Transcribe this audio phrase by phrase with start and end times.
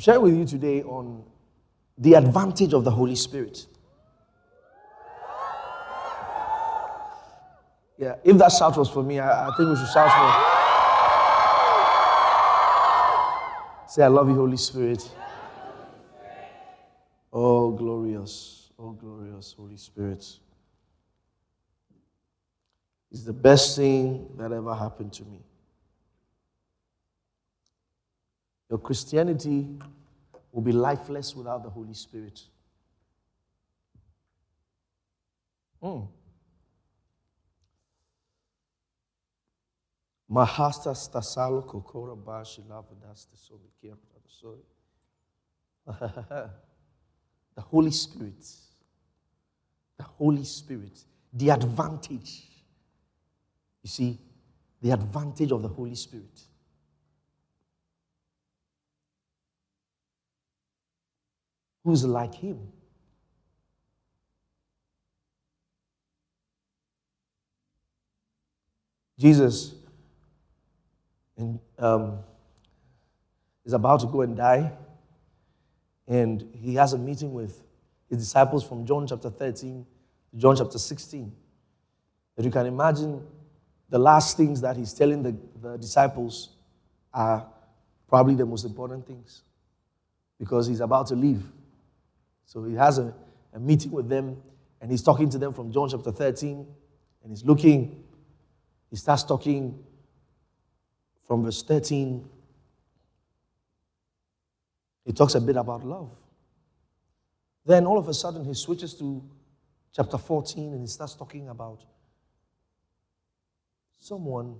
[0.00, 1.22] sharing with you today on
[1.98, 3.66] the advantage of the Holy Spirit.
[7.98, 10.60] Yeah, if that shout was for me, I, I think we should shout for.
[13.88, 15.10] Say, I love you, Holy Spirit.
[17.32, 20.24] Oh, glorious, oh, glorious Holy Spirit.
[23.12, 25.40] It's the best thing that ever happened to me.
[28.70, 29.66] Your Christianity
[30.52, 32.40] will be lifeless without the Holy Spirit.
[35.82, 36.06] Mm.
[40.30, 43.96] Mahasta stasalo kokora bashi lavadaste sobikia
[47.56, 48.46] The Holy Spirit.
[49.96, 51.04] The Holy Spirit.
[51.32, 52.46] The advantage.
[53.82, 54.18] You see,
[54.80, 56.40] the advantage of the Holy Spirit.
[61.84, 62.58] Who's like him?
[69.18, 69.74] Jesus
[71.78, 72.18] um,
[73.64, 74.72] is about to go and die,
[76.08, 77.62] and he has a meeting with
[78.08, 79.86] his disciples from John chapter 13
[80.30, 81.32] to John chapter 16.
[82.36, 83.22] That you can imagine
[83.90, 86.50] the last things that he's telling the, the disciples
[87.12, 87.46] are
[88.08, 89.42] probably the most important things
[90.38, 91.42] because he's about to leave.
[92.50, 93.14] So he has a,
[93.52, 94.36] a meeting with them
[94.80, 96.66] and he's talking to them from John chapter 13
[97.22, 98.02] and he's looking,
[98.90, 99.78] he starts talking
[101.28, 102.28] from verse 13.
[105.04, 106.10] He talks a bit about love.
[107.64, 109.22] Then all of a sudden he switches to
[109.94, 111.84] chapter 14 and he starts talking about
[114.00, 114.56] someone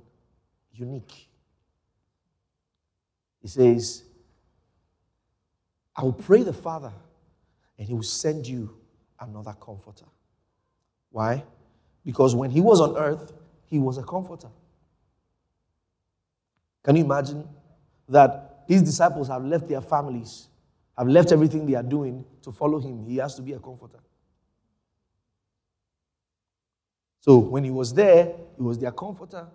[0.72, 1.26] unique.
[3.42, 4.04] He says,
[5.96, 6.92] I will pray the Father,
[7.80, 8.76] and he will send you
[9.18, 10.04] another comforter.
[11.10, 11.42] Why?
[12.04, 13.32] Because when he was on earth,
[13.64, 14.48] he was a comforter.
[16.84, 17.48] Can you imagine
[18.06, 20.48] that his disciples have left their families,
[20.98, 23.06] have left everything they are doing to follow him?
[23.06, 24.00] He has to be a comforter.
[27.20, 29.46] So when he was there, he was their comforter.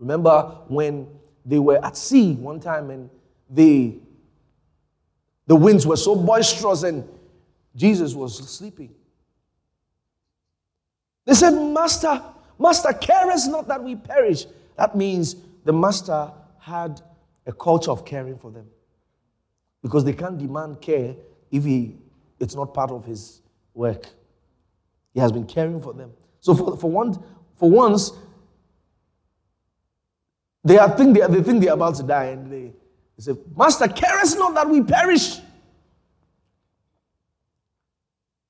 [0.00, 1.06] Remember when
[1.44, 3.08] they were at sea one time and
[3.48, 3.98] they,
[5.46, 7.08] the winds were so boisterous and
[7.74, 8.94] Jesus was sleeping.
[11.24, 12.22] They said, Master,
[12.58, 14.46] Master, care us not that we perish.
[14.76, 17.00] That means the master had
[17.46, 18.66] a culture of caring for them.
[19.82, 21.14] Because they can't demand care
[21.50, 21.96] if he,
[22.40, 23.42] it's not part of his
[23.74, 24.06] work.
[25.12, 26.12] He has been caring for them.
[26.40, 27.22] So for, for, one,
[27.56, 28.12] for once,
[30.62, 32.72] they, are think they, are, they think they're about to die and they,
[33.16, 35.38] they say, Master, care us not that we perish.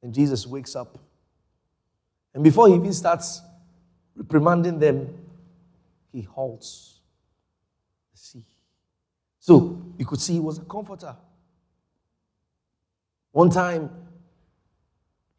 [0.04, 0.98] And Jesus wakes up.
[2.34, 3.40] And before he even starts
[4.14, 5.08] reprimanding them,
[6.12, 7.00] he halts
[8.12, 8.44] the sea.
[9.40, 11.16] So you could see he was a comforter.
[13.32, 13.90] One time,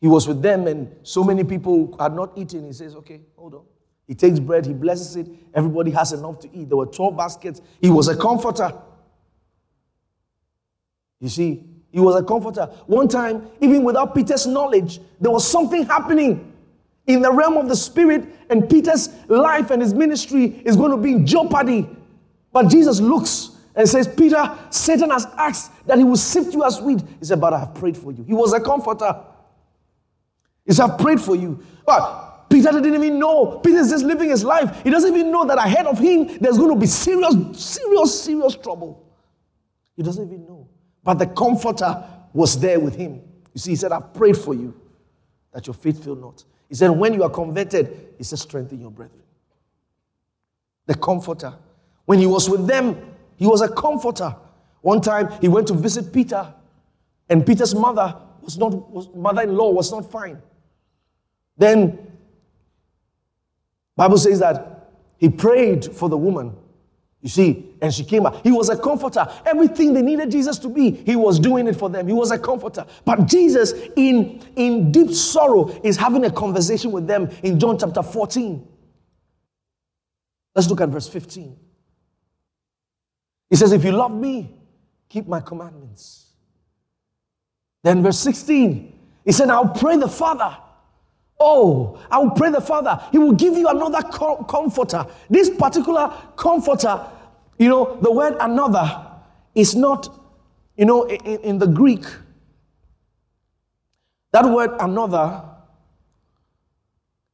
[0.02, 2.66] he was with them, and so many people had not eaten.
[2.66, 3.66] He says, Okay, hold on.
[4.08, 5.28] He takes bread, he blesses it.
[5.54, 6.70] Everybody has enough to eat.
[6.70, 7.62] There were 12 baskets.
[7.80, 8.74] He was a comforter.
[11.20, 12.66] You see, he was a comforter.
[12.88, 16.52] One time, even without Peter's knowledge, there was something happening
[17.08, 20.98] in the realm of the spirit, and Peter's life and his ministry is going to
[20.98, 21.88] be in jeopardy.
[22.52, 26.82] But Jesus looks and says, Peter, Satan has asked that he will sift you as
[26.82, 27.00] wheat.
[27.18, 28.26] He said, But I have prayed for you.
[28.26, 29.16] He was a comforter.
[30.66, 31.64] He said, I've prayed for you.
[31.86, 33.62] But Peter didn't even know.
[33.64, 34.84] Peter's just living his life.
[34.84, 38.58] He doesn't even know that ahead of him there's going to be serious, serious, serious
[38.58, 39.02] trouble.
[39.96, 40.68] He doesn't even know.
[41.06, 43.22] But the comforter was there with him.
[43.54, 44.74] You see, he said, I've prayed for you
[45.54, 46.44] that your faith fail not.
[46.68, 49.22] He said, when you are converted, he said, strengthen your brethren.
[50.88, 51.54] The comforter.
[52.04, 52.98] When he was with them,
[53.38, 54.36] he was a comforter.
[54.82, 56.54] One time he went to visit Peter,
[57.30, 60.42] and Peter's mother was not, mother-in-law was not fine.
[61.58, 62.00] Then
[63.96, 66.56] Bible says that he prayed for the woman.
[67.26, 68.44] You see, and she came out.
[68.44, 69.26] He was a comforter.
[69.48, 72.06] Everything they needed Jesus to be, he was doing it for them.
[72.06, 72.86] He was a comforter.
[73.04, 78.04] But Jesus, in, in deep sorrow, is having a conversation with them in John chapter
[78.04, 78.68] 14.
[80.54, 81.58] Let's look at verse 15.
[83.50, 84.54] He says, If you love me,
[85.10, 86.28] keep my commandments.
[87.84, 90.56] Then verse 16, he said, I'll pray the Father
[91.40, 93.02] Oh, I will pray the Father.
[93.12, 95.06] He will give you another com- comforter.
[95.30, 97.06] This particular comforter,
[97.58, 99.08] you know, the word another
[99.54, 100.10] is not
[100.78, 102.04] You know, in, in the Greek,
[104.32, 105.44] that word another,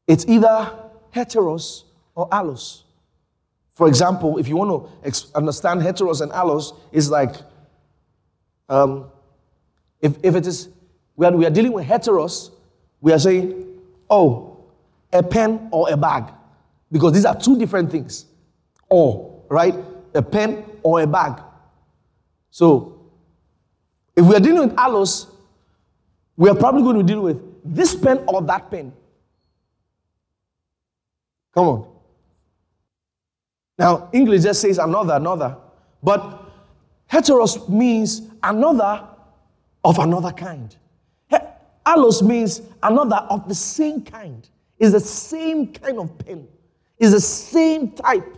[0.06, 0.72] it's either
[1.14, 1.84] heteros
[2.14, 2.84] or allos.
[3.74, 4.70] For example, if you want
[5.04, 7.36] to understand heteros and allos, it's like
[8.70, 9.10] um,
[10.00, 10.70] if, if it is,
[11.16, 12.52] we are, we are dealing with heteros,
[13.00, 13.71] we are saying,
[14.12, 14.66] oh,
[15.12, 16.26] a pen or a bag.
[16.92, 18.26] Because these are two different things.
[18.90, 19.74] Or, right?
[20.14, 21.42] A pen or a bag.
[22.52, 23.12] So,
[24.16, 25.28] if we are dealing with allos,
[26.36, 28.92] we are probably going to deal with this pen or that pen.
[31.54, 31.88] Come on.
[33.78, 35.58] Now, English just says another, another.
[36.04, 36.52] But
[37.10, 39.08] heteros means another
[39.84, 40.76] of another kind.
[41.92, 44.48] Allos means another of the same kind.
[44.80, 46.48] Is the same kind of pen.
[46.98, 48.38] Is the same type.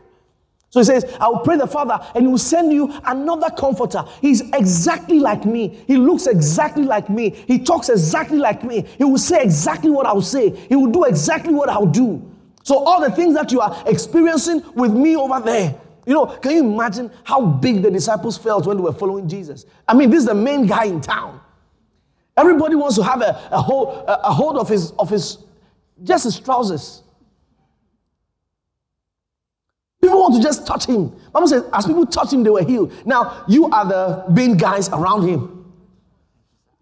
[0.69, 4.03] So he says, I will pray the Father and he will send you another comforter.
[4.21, 5.83] He's exactly like me.
[5.85, 7.29] He looks exactly like me.
[7.29, 8.81] He talks exactly like me.
[8.97, 10.49] He will say exactly what I'll say.
[10.49, 12.27] He will do exactly what I'll do.
[12.63, 15.75] So all the things that you are experiencing with me over there,
[16.07, 19.67] you know, can you imagine how big the disciples felt when they were following Jesus?
[19.87, 21.39] I mean, this is the main guy in town.
[22.35, 25.37] Everybody wants to have a, a, hold, a, a hold of his, of his,
[26.03, 27.03] just his trousers.
[30.01, 31.15] People want to just touch him.
[31.31, 32.91] Bible says, as people touch him, they were healed.
[33.05, 35.73] Now, you are the main guys around him.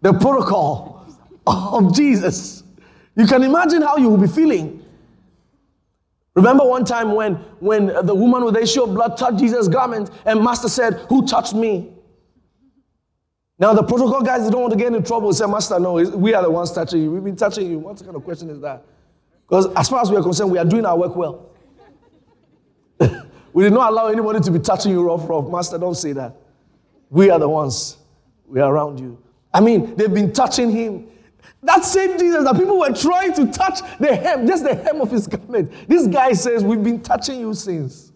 [0.00, 1.06] The protocol
[1.46, 2.64] of Jesus.
[3.14, 4.84] You can imagine how you will be feeling.
[6.34, 10.10] Remember one time when, when the woman with the issue of blood touched Jesus' garment,
[10.24, 11.91] and Master said, Who touched me?
[13.58, 15.32] Now, the protocol guys, don't want to get into trouble.
[15.32, 17.12] Say, Master, no, we are the ones touching you.
[17.12, 17.78] We've been touching you.
[17.78, 18.84] What kind of question is that?
[19.48, 21.50] Because as far as we are concerned, we are doing our work well.
[23.52, 25.48] we did not allow anybody to be touching you rough, rough.
[25.48, 26.34] Master, don't say that.
[27.10, 27.98] We are the ones.
[28.46, 29.22] We are around you.
[29.52, 31.08] I mean, they've been touching him.
[31.62, 35.10] That same Jesus that people were trying to touch the hem, just the hem of
[35.10, 35.72] his garment.
[35.86, 38.11] This guy says, We've been touching you since.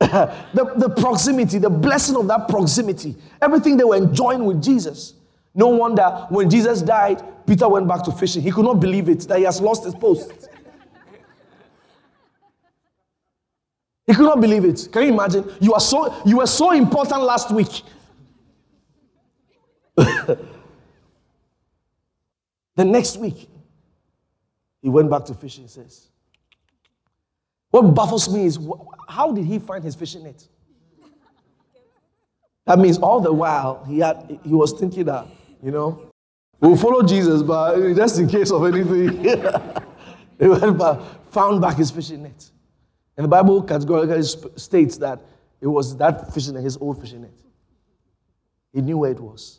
[0.00, 5.14] The, the proximity, the blessing of that proximity, everything they were enjoying with Jesus.
[5.54, 8.42] No wonder when Jesus died, Peter went back to fishing.
[8.42, 10.48] He could not believe it that he has lost his post.
[14.06, 14.88] He could not believe it.
[14.92, 15.50] Can you imagine?
[15.60, 17.82] You are so you were so important last week.
[19.96, 20.38] the
[22.76, 23.48] next week,
[24.82, 26.08] he went back to fishing, says.
[27.74, 28.56] What baffles me is
[29.08, 30.46] how did he find his fishing net?
[32.66, 35.26] That means all the while he had he was thinking that,
[35.60, 36.12] you know,
[36.60, 39.24] we'll follow Jesus, but just in case of anything,
[40.38, 41.00] he went back,
[41.32, 42.48] found back his fishing net.
[43.16, 45.18] And the Bible categorically states that
[45.60, 47.34] it was that fishing net, his old fishing net.
[48.72, 49.58] He knew where it was.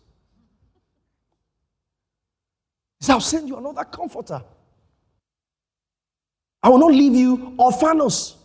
[3.02, 4.42] He said, I'll send you another comforter.
[6.66, 8.38] I will not leave you orphanos.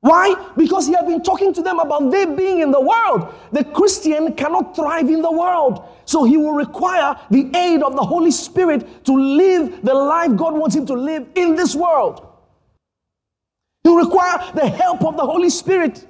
[0.00, 0.52] Why?
[0.56, 3.34] Because he had been talking to them about they being in the world.
[3.52, 5.86] The Christian cannot thrive in the world.
[6.06, 10.54] So he will require the aid of the Holy Spirit to live the life God
[10.54, 12.26] wants him to live in this world.
[13.84, 16.06] You require the help of the Holy Spirit.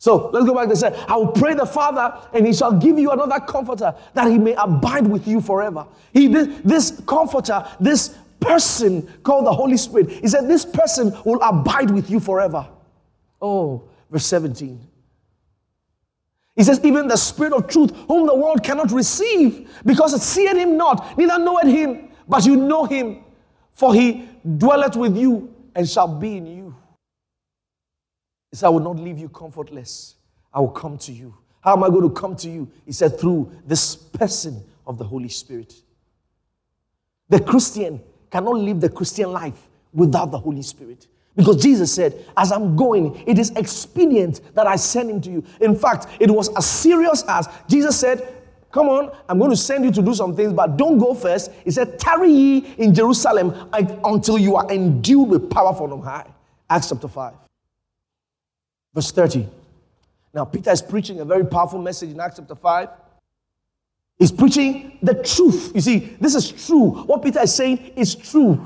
[0.00, 2.98] So let's go back to say, I will pray the Father, and He shall give
[2.98, 5.86] you another comforter that He may abide with you forever.
[6.14, 11.90] He, this comforter, this person called the Holy Spirit, He said, This person will abide
[11.90, 12.68] with you forever.
[13.40, 14.86] Oh, verse 17.
[16.56, 20.56] He says, Even the Spirit of truth, whom the world cannot receive, because it seeth
[20.56, 23.24] him not, neither knoweth him, but you know him,
[23.72, 24.28] for he
[24.58, 26.74] dwelleth with you and shall be in you.
[28.50, 30.16] He said, I will not leave you comfortless.
[30.52, 31.34] I will come to you.
[31.60, 32.70] How am I going to come to you?
[32.84, 35.74] He said, through this person of the Holy Spirit.
[37.28, 41.06] The Christian cannot live the Christian life without the Holy Spirit.
[41.36, 45.44] Because Jesus said, As I'm going, it is expedient that I send him to you.
[45.60, 48.34] In fact, it was as serious as Jesus said,
[48.72, 51.50] Come on, I'm going to send you to do some things, but don't go first.
[51.64, 56.26] He said, Tarry ye in Jerusalem until you are endued with power from on high.
[56.68, 57.34] Acts chapter 5.
[58.94, 59.48] Verse 30.
[60.32, 62.88] Now, Peter is preaching a very powerful message in Acts chapter 5.
[64.20, 65.72] He's preaching the truth.
[65.74, 66.90] You see, this is true.
[66.90, 68.64] What Peter is saying is true.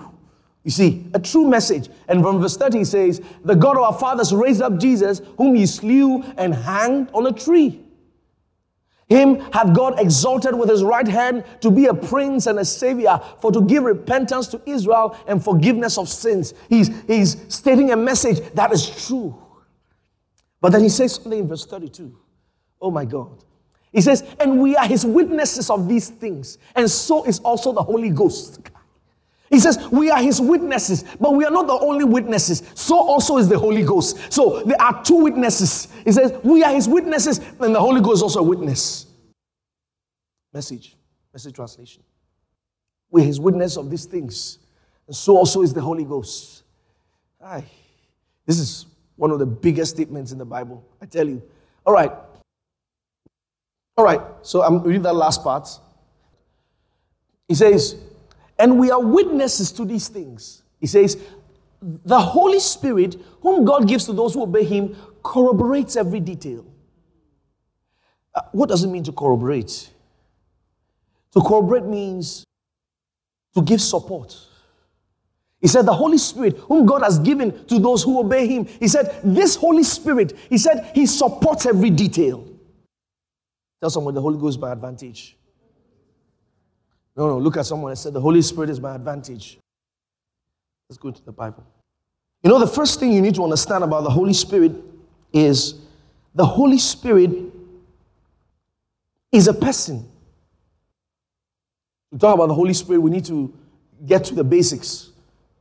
[0.64, 1.88] You see, a true message.
[2.08, 5.54] And from verse 30 he says, The God of our fathers raised up Jesus, whom
[5.54, 7.80] he slew and hanged on a tree.
[9.08, 13.20] Him hath God exalted with his right hand to be a prince and a savior,
[13.40, 16.52] for to give repentance to Israel and forgiveness of sins.
[16.68, 19.40] He's, he's stating a message that is true.
[20.60, 22.18] But then he says something in verse 32.
[22.80, 23.44] Oh my God.
[23.94, 27.82] He says, and we are his witnesses of these things, and so is also the
[27.82, 28.58] Holy Ghost.
[29.50, 32.64] He says, We are his witnesses, but we are not the only witnesses.
[32.74, 34.32] So also is the Holy Ghost.
[34.32, 35.92] So there are two witnesses.
[36.04, 39.06] He says, We are his witnesses, and the Holy Ghost is also a witness.
[40.52, 40.96] Message,
[41.32, 42.02] message translation.
[43.12, 44.58] We're his witness of these things,
[45.06, 46.64] and so also is the Holy Ghost.
[47.44, 47.64] Aye.
[48.44, 51.40] This is one of the biggest statements in the Bible, I tell you.
[51.86, 52.10] All right.
[53.96, 55.68] All right, so I'm reading that last part.
[57.48, 57.96] He says,
[58.58, 60.62] and we are witnesses to these things.
[60.80, 61.16] He says,
[61.80, 66.64] the Holy Spirit, whom God gives to those who obey Him, corroborates every detail.
[68.34, 69.90] Uh, what does it mean to corroborate?
[71.32, 72.44] To corroborate means
[73.54, 74.36] to give support.
[75.60, 78.88] He said, The Holy Spirit, whom God has given to those who obey Him, He
[78.88, 82.48] said, This Holy Spirit, He said, He supports every detail.
[83.84, 85.36] Tell someone the Holy Ghost by advantage.
[87.14, 89.58] No, no, look at someone and say, The Holy Spirit is my advantage.
[90.88, 91.66] Let's go to the Bible.
[92.42, 94.72] You know, the first thing you need to understand about the Holy Spirit
[95.34, 95.74] is
[96.34, 97.30] the Holy Spirit
[99.30, 100.08] is a person.
[102.14, 103.52] To talk about the Holy Spirit, we need to
[104.06, 105.10] get to the basics.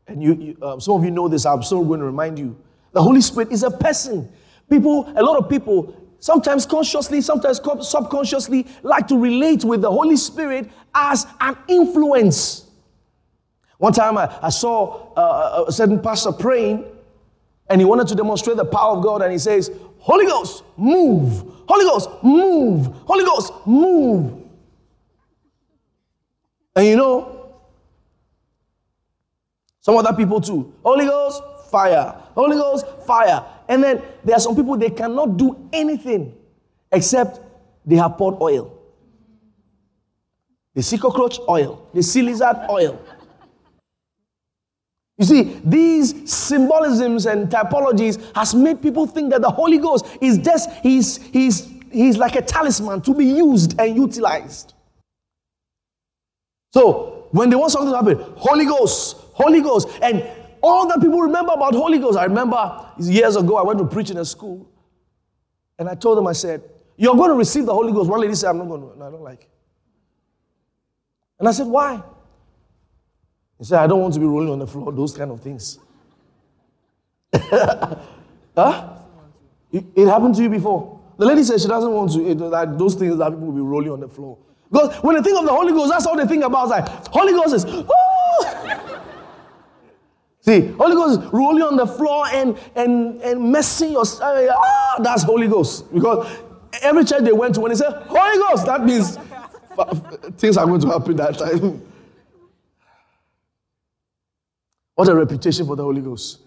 [0.07, 2.55] And you, you uh, some of you know this, I'm still going to remind you.
[2.93, 4.31] The Holy Spirit is a person.
[4.69, 10.15] People, a lot of people sometimes consciously, sometimes subconsciously, like to relate with the Holy
[10.15, 12.65] Spirit as an influence.
[13.77, 16.85] One time I, I saw uh, a certain pastor praying
[17.69, 21.43] and he wanted to demonstrate the power of God and he says, Holy Ghost, move.
[21.67, 22.85] Holy Ghost, move.
[23.05, 24.43] Holy Ghost, move.
[26.73, 27.57] And you know,
[29.81, 30.73] some other people too.
[30.85, 32.22] Holy Ghost, fire.
[32.35, 33.43] Holy Ghost, fire.
[33.67, 36.35] And then there are some people, they cannot do anything
[36.91, 37.39] except
[37.85, 38.79] they have poured oil.
[40.73, 42.99] They see cockroach oil, they see lizard oil.
[45.17, 50.39] You see, these symbolisms and typologies has made people think that the Holy Ghost is
[50.39, 54.73] just he's he's he's like a talisman to be used and utilized.
[56.73, 60.23] So when they want something to happen, Holy Ghost, Holy Ghost, and
[60.63, 62.17] all that people remember about Holy Ghost.
[62.17, 64.65] I remember years ago, I went to preach in a school,
[65.77, 66.63] and I told them, I said,
[66.95, 68.09] You're going to receive the Holy Ghost.
[68.09, 69.03] One lady said, I'm not going to.
[69.03, 69.49] I don't like it.
[71.37, 72.01] And I said, Why?
[73.59, 75.79] He said, I don't want to be rolling on the floor, those kind of things.
[78.55, 78.97] huh?
[79.71, 80.99] It, it, happened to you before.
[81.17, 83.61] The lady said she doesn't want to, it, like those things that people will be
[83.61, 84.37] rolling on the floor.
[84.71, 86.63] Because when they think of the Holy Ghost, that's all they think about.
[86.63, 87.65] It's like, Holy Ghost is,
[90.45, 95.47] See, Holy Ghost rolling on the floor and and and messing your ah, that's Holy
[95.47, 95.91] Ghost.
[95.93, 96.27] Because
[96.81, 99.17] every church they went to, when they say Holy Ghost, that means
[100.37, 101.81] things are going to happen that time.
[104.95, 106.41] What a reputation for the Holy Ghost.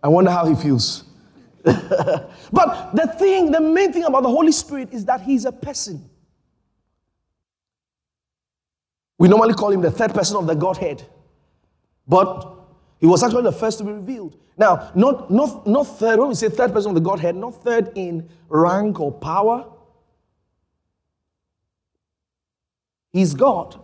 [0.00, 1.02] I wonder how he feels.
[1.64, 6.08] but the thing, the main thing about the Holy Spirit is that he's a person.
[9.18, 11.02] We normally call him the third person of the Godhead.
[12.06, 12.57] But
[12.98, 14.36] he was actually the first to be revealed.
[14.56, 17.92] Now, not, not, not third, when we say third person of the Godhead, not third
[17.94, 19.66] in rank or power.
[23.12, 23.80] He's God.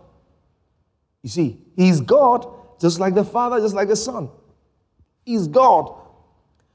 [1.23, 2.45] You see, He's God
[2.79, 4.29] just like the Father, just like the Son.
[5.23, 5.93] He's God.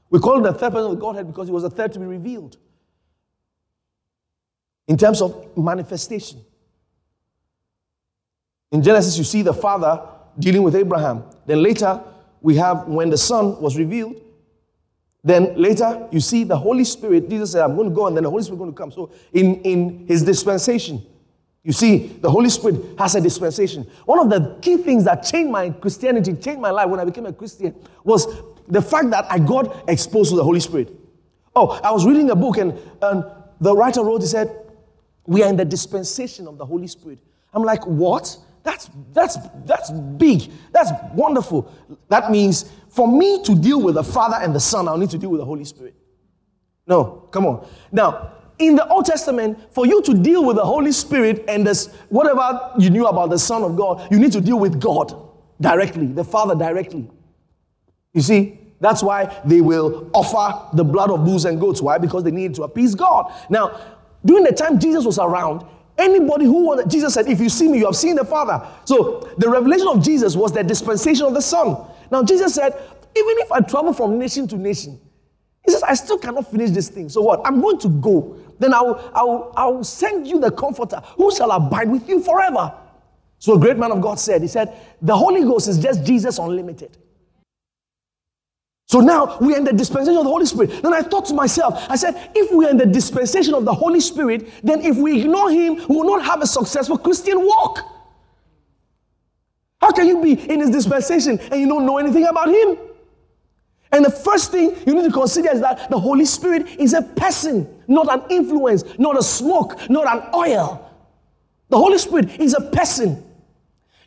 [0.09, 1.99] We call him the third person of the Godhead because he was the third to
[1.99, 2.57] be revealed.
[4.87, 6.41] In terms of manifestation.
[8.71, 10.01] In Genesis, you see the Father
[10.37, 11.23] dealing with Abraham.
[11.45, 12.03] Then later,
[12.41, 14.15] we have when the Son was revealed.
[15.23, 17.29] Then later, you see the Holy Spirit.
[17.29, 18.91] Jesus said, I'm going to go, and then the Holy Spirit is going to come.
[18.91, 21.05] So, in, in his dispensation,
[21.63, 23.83] you see, the Holy Spirit has a dispensation.
[24.05, 27.27] One of the key things that changed my Christianity, changed my life when I became
[27.27, 28.25] a Christian, was
[28.67, 30.91] the fact that I got exposed to the Holy Spirit.
[31.55, 33.23] Oh, I was reading a book, and, and
[33.59, 34.49] the writer wrote, he said,
[35.27, 37.19] We are in the dispensation of the Holy Spirit.
[37.53, 38.37] I'm like, What?
[38.63, 40.51] That's, that's, that's big.
[40.71, 41.71] That's wonderful.
[42.09, 45.17] That means for me to deal with the Father and the Son, I'll need to
[45.17, 45.95] deal with the Holy Spirit.
[46.85, 47.67] No, come on.
[47.91, 51.87] Now, in the Old Testament, for you to deal with the Holy Spirit and this,
[52.09, 55.15] whatever you knew about the Son of God, you need to deal with God
[55.59, 57.09] directly, the Father directly.
[58.13, 61.81] You see, that's why they will offer the blood of bulls and goats.
[61.81, 61.97] Why?
[61.97, 63.31] Because they need to appease God.
[63.49, 63.79] Now,
[64.25, 65.65] during the time Jesus was around,
[65.97, 68.65] Anybody who wanted, Jesus said, if you see me, you have seen the Father.
[68.85, 71.77] So the revelation of Jesus was the dispensation of the Son.
[72.11, 74.99] Now, Jesus said, even if I travel from nation to nation,
[75.65, 77.09] He says, I still cannot finish this thing.
[77.09, 77.41] So what?
[77.45, 78.37] I'm going to go.
[78.59, 82.73] Then I'll, I'll, I'll send you the comforter who shall abide with you forever.
[83.39, 86.37] So a great man of God said, He said, the Holy Ghost is just Jesus
[86.37, 86.97] unlimited.
[88.91, 90.83] So now we are in the dispensation of the Holy Spirit.
[90.83, 93.73] Then I thought to myself, I said, if we are in the dispensation of the
[93.73, 97.79] Holy Spirit, then if we ignore Him, we will not have a successful Christian walk.
[99.79, 102.77] How can you be in His dispensation and you don't know anything about Him?
[103.93, 107.01] And the first thing you need to consider is that the Holy Spirit is a
[107.01, 110.85] person, not an influence, not a smoke, not an oil.
[111.69, 113.23] The Holy Spirit is a person.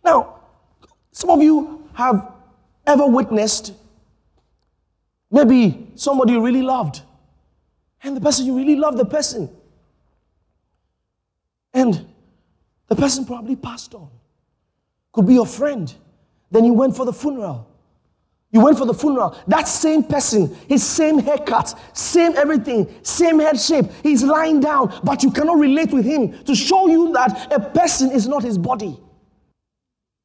[0.05, 0.41] Now,
[1.11, 2.35] some of you have
[2.87, 3.73] ever witnessed
[5.35, 7.03] maybe somebody you really loved,
[8.03, 9.51] and the person you really love the person,
[11.75, 12.07] and
[12.87, 14.09] the person probably passed on.
[15.13, 15.93] Could be your friend.
[16.51, 17.69] Then you went for the funeral.
[18.53, 19.37] You went for the funeral.
[19.49, 25.25] That same person, his same haircut, same everything, same head shape, he's lying down, but
[25.25, 29.01] you cannot relate with him to show you that a person is not his body.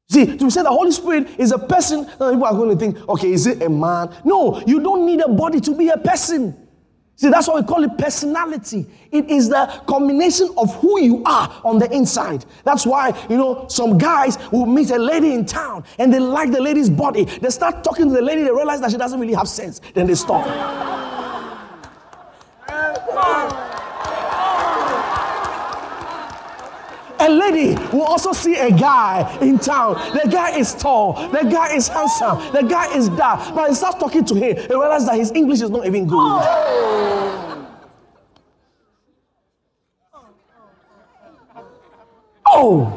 [0.10, 3.32] See, to say the Holy Spirit is a person, people are going to think, okay,
[3.32, 4.10] is it a man?
[4.26, 6.68] No, you don't need a body to be a person.
[7.16, 8.88] See, that's why we call it personality.
[9.12, 12.46] It is the combination of who you are on the inside.
[12.64, 16.52] That's why, you know, some guys will meet a lady in town and they like
[16.52, 17.26] the lady's body.
[17.26, 19.80] They start talking to the lady, they realize that she doesn't really have sense.
[19.94, 21.19] Then they stop.
[27.22, 29.96] A lady will also see a guy in town.
[30.14, 33.54] The guy is tall, the guy is handsome, the guy is dark.
[33.54, 36.18] But he starts talking to him, he realizes that his English is not even good.
[42.46, 42.96] Oh!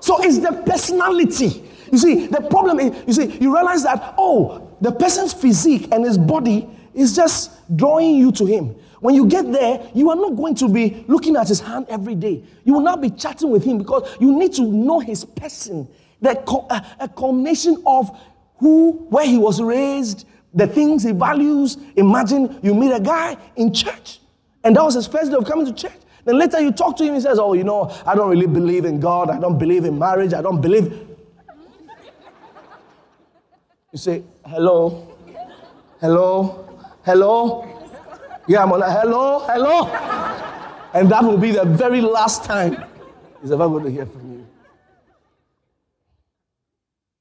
[0.00, 1.64] So it's the personality.
[1.90, 6.04] You see, the problem is, you see, you realize that, oh, the person's physique and
[6.04, 8.74] his body is just drawing you to him.
[9.02, 12.14] When you get there, you are not going to be looking at his hand every
[12.14, 12.44] day.
[12.62, 15.88] You will not be chatting with him because you need to know his person.
[16.20, 18.16] The uh, a, a combination of
[18.58, 21.78] who, where he was raised, the things he values.
[21.96, 24.20] Imagine you meet a guy in church,
[24.62, 25.98] and that was his first day of coming to church.
[26.24, 28.84] Then later you talk to him, he says, Oh, you know, I don't really believe
[28.84, 29.30] in God.
[29.30, 30.32] I don't believe in marriage.
[30.32, 31.08] I don't believe.
[33.90, 35.12] You say, Hello,
[36.00, 37.71] hello, hello.
[38.48, 39.86] Yeah, I'm on hello, hello.
[40.94, 42.84] And that will be the very last time
[43.40, 44.46] he's ever going to hear from you.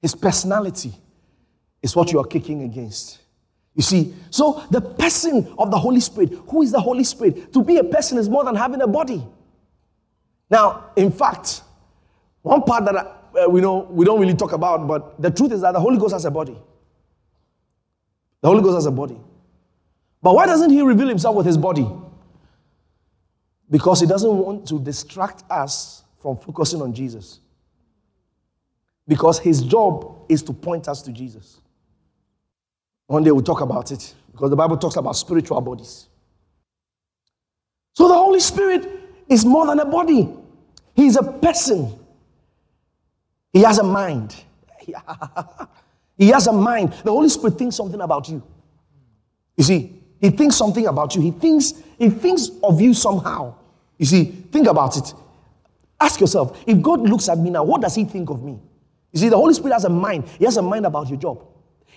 [0.02, 0.94] His personality
[1.82, 3.20] is what you are kicking against.
[3.76, 7.54] You see, so the person of the Holy Spirit, who is the Holy Spirit?
[7.54, 9.26] To be a person is more than having a body.
[10.50, 11.62] Now, in fact,
[12.42, 15.54] one part that I, uh, we know we don't really talk about, but the truth
[15.54, 16.58] is that the Holy Ghost has a body.
[18.42, 19.18] The Holy Ghost has a body.
[20.22, 21.88] But why doesn't he reveal himself with his body?
[23.70, 27.40] Because he doesn't want to distract us from focusing on Jesus.
[29.08, 31.60] Because his job is to point us to Jesus.
[33.08, 36.08] One day we'll talk about it because the Bible talks about spiritual bodies.
[37.94, 38.88] So the Holy Spirit
[39.28, 40.30] is more than a body,
[40.96, 41.98] He's a person.
[43.54, 44.36] He has a mind.
[46.18, 46.94] he has a mind.
[47.04, 48.44] The Holy Spirit thinks something about you.
[49.58, 51.22] You see, he thinks something about you.
[51.22, 53.56] He thinks, he thinks of you somehow.
[53.98, 55.14] You see, think about it.
[56.00, 58.60] Ask yourself, if God looks at me now, what does he think of me?
[59.12, 60.28] You see, the Holy Spirit has a mind.
[60.40, 61.46] He has a mind about your job.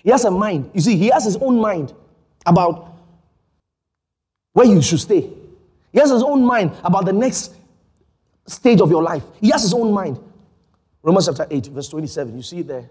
[0.03, 0.71] He has a mind.
[0.73, 1.93] You see, he has his own mind
[2.45, 2.93] about
[4.53, 5.29] where you should stay.
[5.91, 7.55] He has his own mind about the next
[8.47, 9.23] stage of your life.
[9.39, 10.19] He has his own mind.
[11.01, 12.35] Romans chapter 8, verse 27.
[12.35, 12.89] You see it there.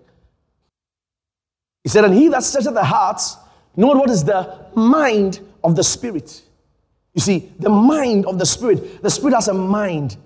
[1.82, 3.36] He said, And he that searcheth the hearts
[3.76, 6.42] Note what is the mind of the Spirit.
[7.14, 9.02] You see, the mind of the Spirit.
[9.02, 10.16] The Spirit has a mind.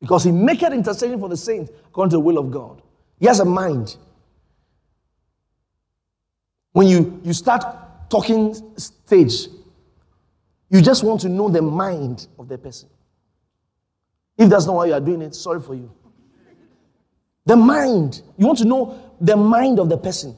[0.00, 2.82] Because he maketh intercession for the saints according to the will of God.
[3.18, 3.96] He has a mind.
[6.72, 9.48] When you, you start talking stage,
[10.68, 12.88] you just want to know the mind of the person.
[14.36, 15.90] If that's not why you are doing it, sorry for you.
[17.46, 18.22] The mind.
[18.36, 20.36] You want to know the mind of the person.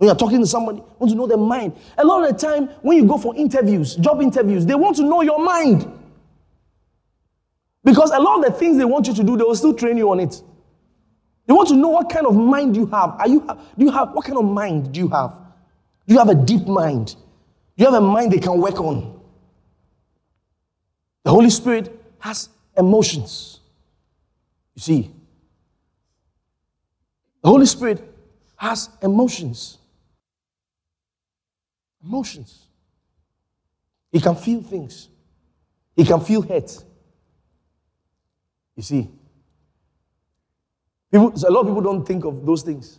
[0.00, 1.76] When you're talking to somebody, want to know their mind.
[1.98, 5.02] A lot of the time, when you go for interviews, job interviews, they want to
[5.02, 5.92] know your mind.
[7.84, 9.98] Because a lot of the things they want you to do, they will still train
[9.98, 10.42] you on it.
[11.46, 13.10] They want to know what kind of mind you have.
[13.18, 13.40] Are you
[13.76, 15.32] do you have what kind of mind do you have?
[16.06, 17.08] Do you have a deep mind?
[17.76, 19.20] Do you have a mind they can work on?
[21.24, 23.60] The Holy Spirit has emotions.
[24.76, 25.10] You see,
[27.42, 28.02] the Holy Spirit
[28.56, 29.76] has emotions.
[32.04, 32.66] Emotions.
[34.10, 35.08] He can feel things.
[35.94, 36.84] He can feel hurt.
[38.76, 39.08] You see,
[41.12, 42.98] people, a lot of people don't think of those things.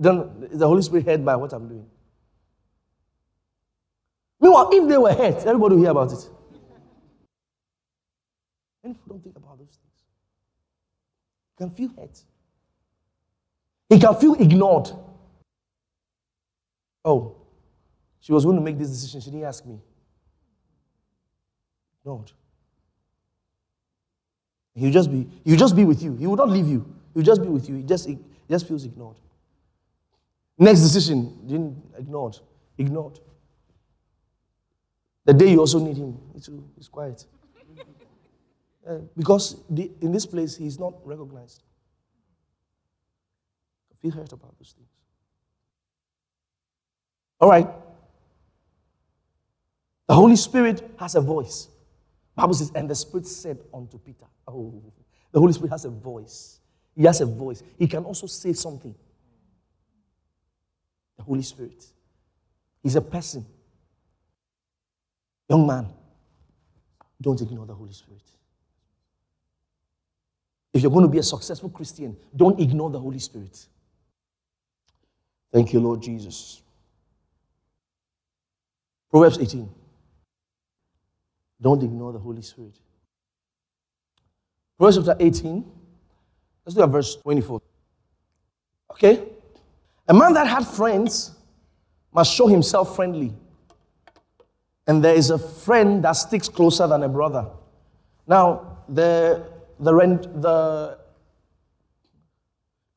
[0.00, 1.86] Don't, the Holy Spirit hurt by what I'm doing.
[4.40, 6.28] Meanwhile, if they were hurt, everybody will hear about it.
[8.84, 10.04] And people don't think about those things.
[11.56, 12.22] He can feel hurt.
[13.88, 14.90] He can feel ignored.
[17.04, 17.36] Oh,
[18.20, 19.20] she was going to make this decision.
[19.20, 19.80] She didn't ask me.
[22.00, 22.32] Ignored.
[24.74, 26.14] He'll just be, he'll just be with you.
[26.14, 26.86] He will not leave you.
[27.14, 27.76] He'll just be with you.
[27.76, 29.16] He just, he just feels ignored.
[30.56, 32.36] Next decision, didn't ignored.
[32.76, 33.20] Ignored.
[35.24, 37.24] The day you also need him, it's quiet.
[38.88, 41.62] Uh, because the, in this place, he's not recognized.
[44.00, 44.88] Feel hurt about those things.
[47.40, 47.68] All right.
[50.08, 51.68] The Holy Spirit has a voice.
[52.34, 54.82] Bible says, and the Spirit said unto Peter, Oh,
[55.32, 56.60] the Holy Spirit has a voice.
[56.96, 57.62] He has a voice.
[57.78, 58.94] He can also say something.
[61.18, 61.84] The Holy Spirit.
[62.82, 63.44] He's a person.
[65.48, 65.88] Young man,
[67.20, 68.22] don't ignore the Holy Spirit.
[70.72, 73.66] If you're going to be a successful Christian, don't ignore the Holy Spirit.
[75.52, 76.62] Thank you, Lord Jesus.
[79.10, 79.68] Proverbs 18.
[81.60, 82.78] Don't ignore the Holy Spirit.
[84.78, 85.64] Proverbs chapter 18.
[86.64, 87.60] Let's do at verse 24.
[88.92, 89.24] Okay.
[90.06, 91.32] A man that had friends
[92.12, 93.32] must show himself friendly.
[94.86, 97.46] And there is a friend that sticks closer than a brother.
[98.26, 99.44] Now, the,
[99.78, 100.98] the, the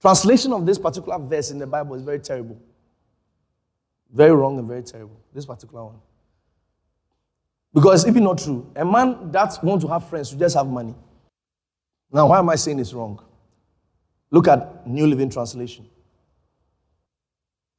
[0.02, 2.62] translation of this particular verse in the Bible is very terrible.
[4.14, 5.20] Very wrong and very terrible.
[5.34, 6.00] This particular one.
[7.74, 10.68] Because if it's not true, a man that wants to have friends should just have
[10.68, 10.94] money.
[12.12, 13.24] Now, why am I saying it's wrong?
[14.30, 15.88] Look at New Living Translation.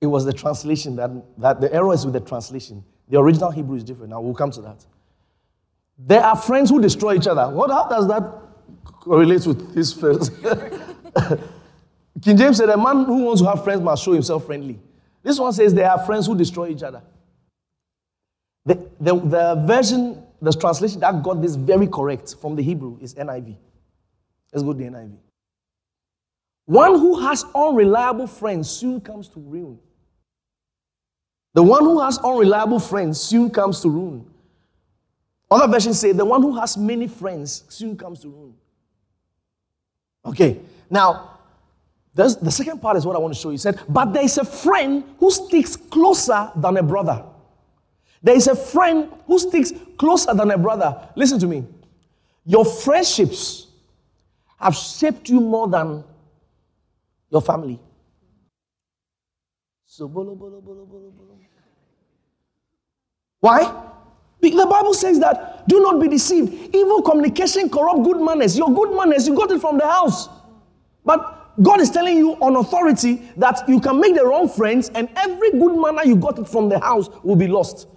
[0.01, 2.83] It was the translation that, that the error is with the translation.
[3.09, 4.11] The original Hebrew is different.
[4.11, 4.85] Now we'll come to that.
[5.99, 7.49] There are friends who destroy each other.
[7.49, 8.23] What how does that
[8.85, 10.31] correlate with this verse?
[12.23, 14.81] King James said, A man who wants to have friends must show himself friendly.
[15.23, 17.03] This one says there are friends who destroy each other.
[18.65, 23.15] The, the, the version, the translation that got this very correct from the Hebrew is
[23.15, 23.57] NIV.
[24.53, 25.17] Let's go to the NIV.
[26.67, 29.79] One who has unreliable friends soon comes to ruin.
[31.55, 34.27] The one who has unreliable friends soon comes to ruin.
[35.51, 38.55] Other versions say the one who has many friends soon comes to ruin.
[40.25, 41.41] Okay, now
[42.15, 43.59] the second part is what I want to show you.
[43.59, 47.25] Said, but there is a friend who sticks closer than a brother.
[48.23, 51.09] There is a friend who sticks closer than a brother.
[51.17, 51.65] Listen to me.
[52.45, 53.67] Your friendships
[54.59, 56.05] have shaped you more than
[57.31, 57.81] your family.
[59.87, 61.39] So, bolo, bolo, bolo, bolo, bolo.
[63.41, 63.89] Why?
[64.41, 66.75] The Bible says that do not be deceived.
[66.75, 68.57] Evil communication corrupt good manners.
[68.57, 70.29] Your good manners, you got it from the house.
[71.05, 75.09] But God is telling you on authority that you can make the wrong friends, and
[75.17, 77.89] every good manner you got it from the house will be lost.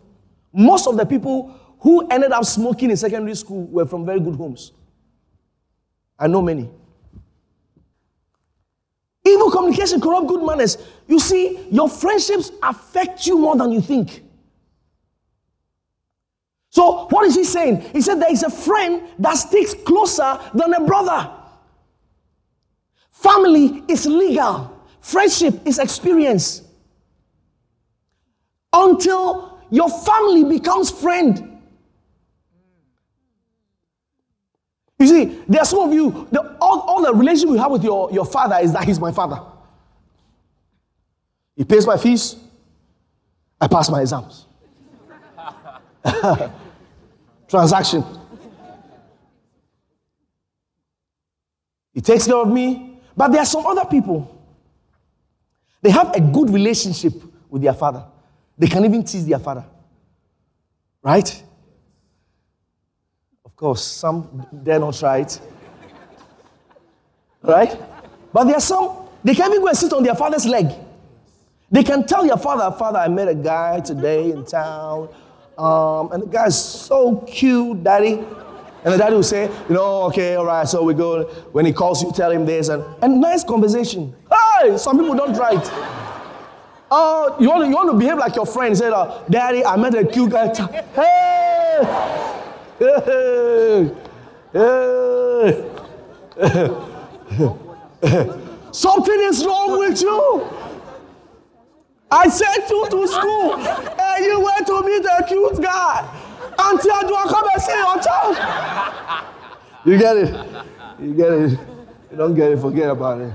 [0.56, 4.36] Most of the people who ended up smoking in secondary school were from very good
[4.36, 4.72] homes.
[6.18, 6.70] I know many.
[9.26, 10.78] Evil communication, corrupt good manners.
[11.08, 14.24] You see, your friendships affect you more than you think.
[16.70, 17.82] So, what is he saying?
[17.92, 21.32] He said there is a friend that sticks closer than a brother.
[23.12, 26.62] Family is legal, friendship is experience.
[28.72, 31.62] Until your family becomes friend.
[35.00, 37.84] You see, there are some of you, the, all, all the relationship you have with
[37.84, 39.42] your, your father is that he's my father.
[41.56, 42.38] He pays my fees,
[43.60, 44.46] I pass my exams.
[47.48, 48.04] Transaction.
[51.94, 52.96] He takes care of me.
[53.16, 54.32] But there are some other people.
[55.82, 57.14] They have a good relationship
[57.50, 58.04] with their father.
[58.58, 59.66] They can even tease their father.
[61.04, 61.44] Right?
[63.46, 65.40] Of course, some dare not try it.
[67.42, 67.78] Right?
[68.34, 70.72] But there are some, they can even go and sit on their father's leg.
[71.72, 75.10] They can tell their father, Father, I met a guy today in town,
[75.58, 78.24] um, and the guy's so cute, daddy.
[78.84, 81.24] And the daddy will say, you know, okay, all right, so we go.
[81.54, 84.16] When he calls you, tell him this, and, and nice conversation.
[84.62, 86.15] Hey, some people don't it.
[86.92, 88.78] Oh, you want to, you want to behave like your friend.
[88.78, 90.54] Say, uh, Daddy, I met a cute guy.
[90.94, 91.80] Hey!
[92.80, 93.92] Hey!
[94.54, 95.66] Hey!
[98.72, 100.48] Something is wrong with you.
[102.12, 106.06] I sent you to school and you went to meet a cute guy.
[106.60, 108.38] Auntie Adua, come and see your child.
[109.86, 110.36] You get it?
[111.00, 111.60] You get it?
[112.12, 113.34] You don't get it, forget about it.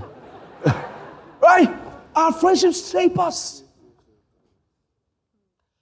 [1.43, 1.89] right?
[2.14, 3.62] Our friendships shape us.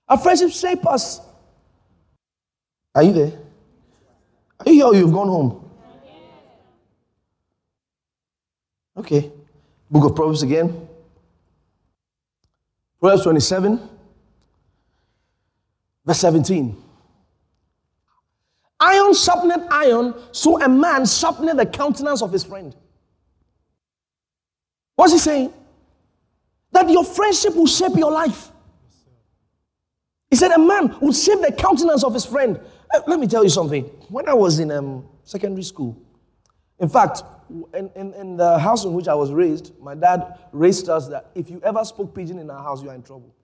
[0.08, 1.20] Our friendships shape us.
[2.94, 3.32] Are you there?
[4.60, 5.70] Are you here or you've gone home?
[8.96, 9.30] Okay.
[9.90, 10.88] Book of Proverbs again.
[13.00, 13.80] Proverbs 27,
[16.04, 16.76] verse 17.
[18.80, 22.74] Iron sharpened iron, so a man sharpened the countenance of his friend.
[24.96, 25.52] What's he saying?
[26.78, 28.52] That your friendship will shape your life.
[30.30, 32.60] He said a man will shape the countenance of his friend.
[32.94, 33.82] Uh, let me tell you something.
[34.10, 36.00] When I was in um, secondary school,
[36.78, 37.24] in fact,
[37.74, 41.32] in, in, in, the house in which I was raised, my dad raised us that
[41.34, 43.34] if you ever spoke pidgin in our house, you are in trouble.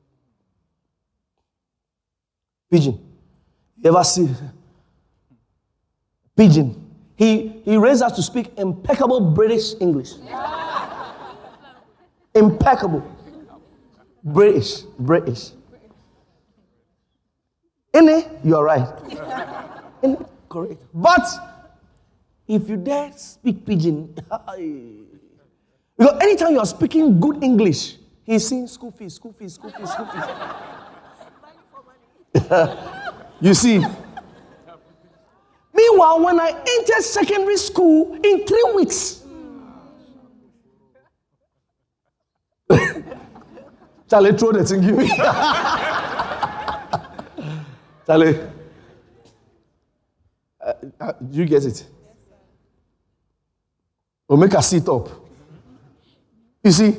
[2.72, 3.00] Pidgin.
[3.82, 4.28] You ever see?
[6.36, 6.80] Pidgin.
[7.16, 10.12] He, he raised us to speak impeccable British English.
[12.36, 13.02] impeccable.
[14.24, 14.82] British.
[14.98, 15.50] British.
[17.92, 18.88] In it, you are right.
[20.02, 20.82] In it, correct.
[20.92, 21.22] But
[22.48, 24.14] if you dare speak pidgin,
[25.96, 29.90] because anytime you are speaking good English, he's saying school fees, school fees, school fees,
[29.90, 30.24] school fees.
[33.40, 33.84] you see.
[35.72, 39.23] Meanwhile, when I entered secondary school in three weeks,
[44.08, 45.08] Charlie, throw the thing, give me.
[48.06, 48.38] Charlie,
[50.60, 51.86] uh, uh, you get it?
[54.28, 55.08] We'll make her sit up.
[56.62, 56.96] You see,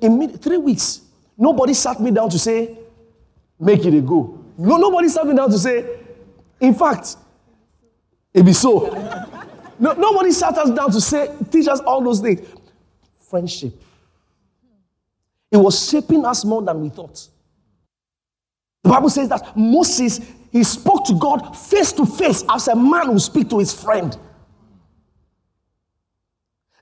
[0.00, 1.02] in mid- three weeks,
[1.36, 2.76] nobody sat me down to say,
[3.58, 4.44] make it a go.
[4.56, 5.98] No, nobody sat me down to say,
[6.60, 7.16] in fact,
[8.34, 8.88] it be so.
[9.78, 12.46] no, nobody sat us down to say, teach us all those things.
[13.28, 13.74] Friendship.
[15.50, 17.26] It was shaping us more than we thought.
[18.82, 23.08] The Bible says that Moses, he spoke to God face to face as a man
[23.08, 24.16] will speak to his friend.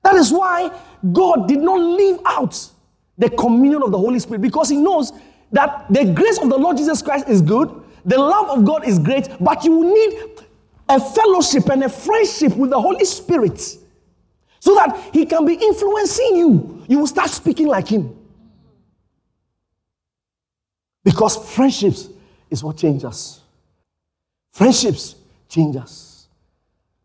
[0.02, 0.70] That is why
[1.12, 2.56] God did not leave out
[3.18, 5.12] the communion of the Holy Spirit because He knows
[5.52, 8.98] that the grace of the Lord Jesus Christ is good, the love of God is
[9.00, 10.44] great, but you will need
[10.88, 13.58] a fellowship and a friendship with the Holy Spirit
[14.60, 16.84] so that He can be influencing you.
[16.88, 18.15] You will start speaking like Him.
[21.06, 22.08] Because friendships
[22.50, 23.40] is what changes.
[24.52, 25.14] Friendships
[25.48, 26.26] change us.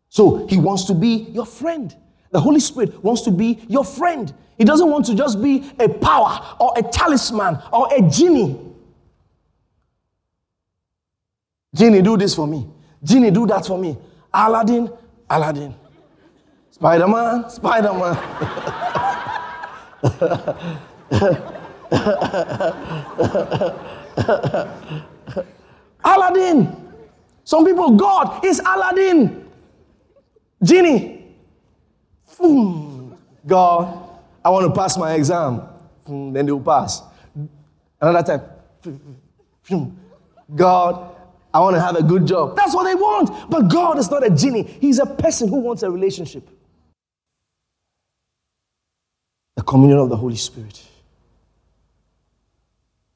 [0.08, 1.94] So He wants to be your friend.
[2.32, 4.34] The Holy Spirit wants to be your friend.
[4.58, 8.58] He doesn't want to just be a power or a talisman or a genie.
[11.72, 12.68] Genie, do this for me.
[13.04, 13.96] Genie, do that for me.
[14.34, 14.90] Aladdin,
[15.30, 15.76] Aladdin.
[16.72, 18.18] Spider Man, Spider Man.
[26.04, 26.76] Aladdin.
[27.44, 29.48] Some people, God is Aladdin.
[30.62, 31.22] Genie,
[32.38, 33.16] Boom.
[33.46, 34.08] God,
[34.44, 35.62] I want to pass my exam.
[36.06, 36.32] Boom.
[36.32, 37.02] Then they'll pass.
[38.00, 38.98] Another time.
[39.68, 39.84] Hmm.
[40.54, 41.14] God,
[41.54, 42.56] I want to have a good job.
[42.56, 43.50] That's what they want.
[43.50, 46.48] But God is not a genie, He's a person who wants a relationship.
[49.56, 50.82] The communion of the Holy Spirit.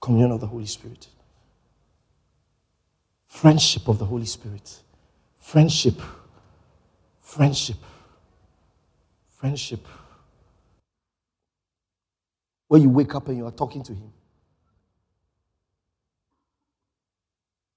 [0.07, 1.09] Communion of the Holy Spirit.
[3.27, 4.79] Friendship of the Holy Spirit.
[5.37, 6.01] Friendship.
[7.21, 7.79] Friendship.
[9.31, 9.85] Friendship.
[12.69, 14.13] Where you wake up and you are talking to Him.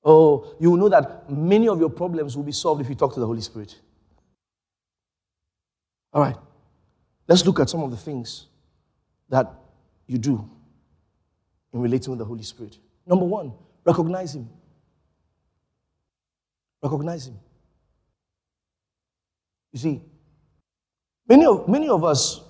[0.03, 3.19] Oh, you know that many of your problems will be solved if you talk to
[3.19, 3.75] the Holy Spirit.
[6.13, 6.37] All right.
[7.27, 8.45] Let's look at some of the things
[9.29, 9.51] that
[10.05, 10.47] you do
[11.79, 12.77] in relating with the Holy Spirit.
[13.07, 13.53] Number one,
[13.85, 14.49] recognize Him.
[16.83, 17.39] Recognize Him.
[19.71, 20.01] You see,
[21.29, 22.41] Many of, many of us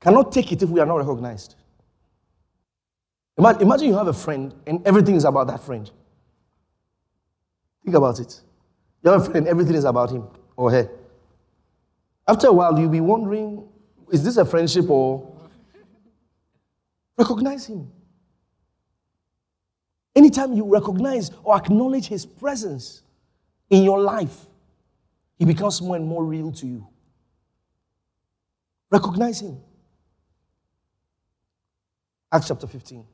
[0.00, 1.56] cannot take it if we are not recognized.
[3.36, 5.90] Imagine you have a friend and everything is about that friend.
[7.84, 8.40] Think about it.
[9.02, 10.24] You have a friend, everything is about him
[10.56, 10.88] or her.
[12.28, 13.68] After a while, you'll be wondering
[14.12, 15.33] is this a friendship or
[17.16, 17.90] recognize him?
[20.16, 23.02] Anytime you recognize or acknowledge his presence
[23.70, 24.46] in your life,
[25.38, 26.86] he becomes more and more real to you.
[28.90, 29.60] Recognize him.
[32.30, 33.04] Acts chapter 15.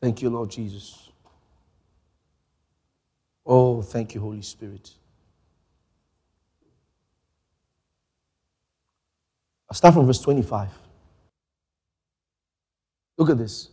[0.00, 1.10] Thank you, Lord Jesus.
[3.44, 4.90] Oh, thank you, Holy Spirit.
[9.68, 10.68] I'll start from verse 25.
[13.20, 13.68] Look at this.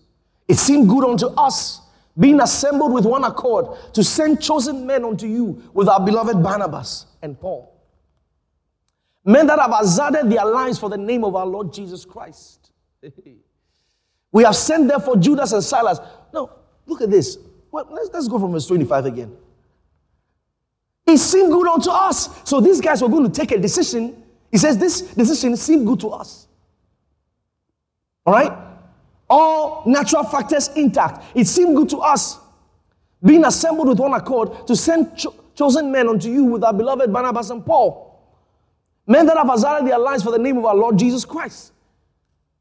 [0.50, 1.80] It seemed good unto us,
[2.20, 7.06] being assembled with one accord, to send chosen men unto you with our beloved Barnabas
[7.22, 7.74] and Paul.
[9.24, 12.74] Men that have hazarded their lives for the name of our Lord Jesus Christ.
[14.34, 16.00] we have sent therefore Judas and Silas.
[16.34, 16.50] Now,
[16.86, 17.38] look at this.
[17.72, 19.34] Well, let's, let's go from verse 25 again.
[21.06, 22.42] It seemed good unto us.
[22.44, 24.24] So these guys were going to take a decision.
[24.52, 26.50] He says, This decision seemed good to us.
[28.26, 28.67] All right?
[29.30, 31.24] All natural factors intact.
[31.36, 32.40] It seemed good to us,
[33.24, 37.12] being assembled with one accord, to send cho- chosen men unto you with our beloved
[37.12, 38.06] Barnabas and Paul.
[39.06, 41.74] Men that have hazarded their lives for the name of our Lord Jesus Christ.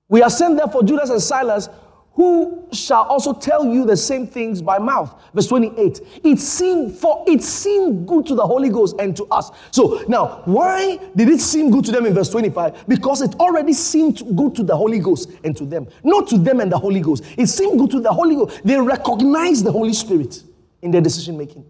[0.09, 1.69] We are sent therefore Judas and Silas,
[2.17, 5.15] who shall also tell you the same things by mouth.
[5.35, 6.01] Verse 28.
[6.25, 9.51] It seemed for it seemed good to the Holy Ghost and to us.
[9.71, 12.89] So now, why did it seem good to them in verse 25?
[12.89, 15.87] Because it already seemed good to the Holy Ghost and to them.
[16.05, 17.23] Not to them and the Holy Ghost.
[17.37, 18.63] It seemed good to the Holy Ghost.
[18.65, 20.43] They recognized the Holy Spirit
[20.81, 21.67] in their decision making.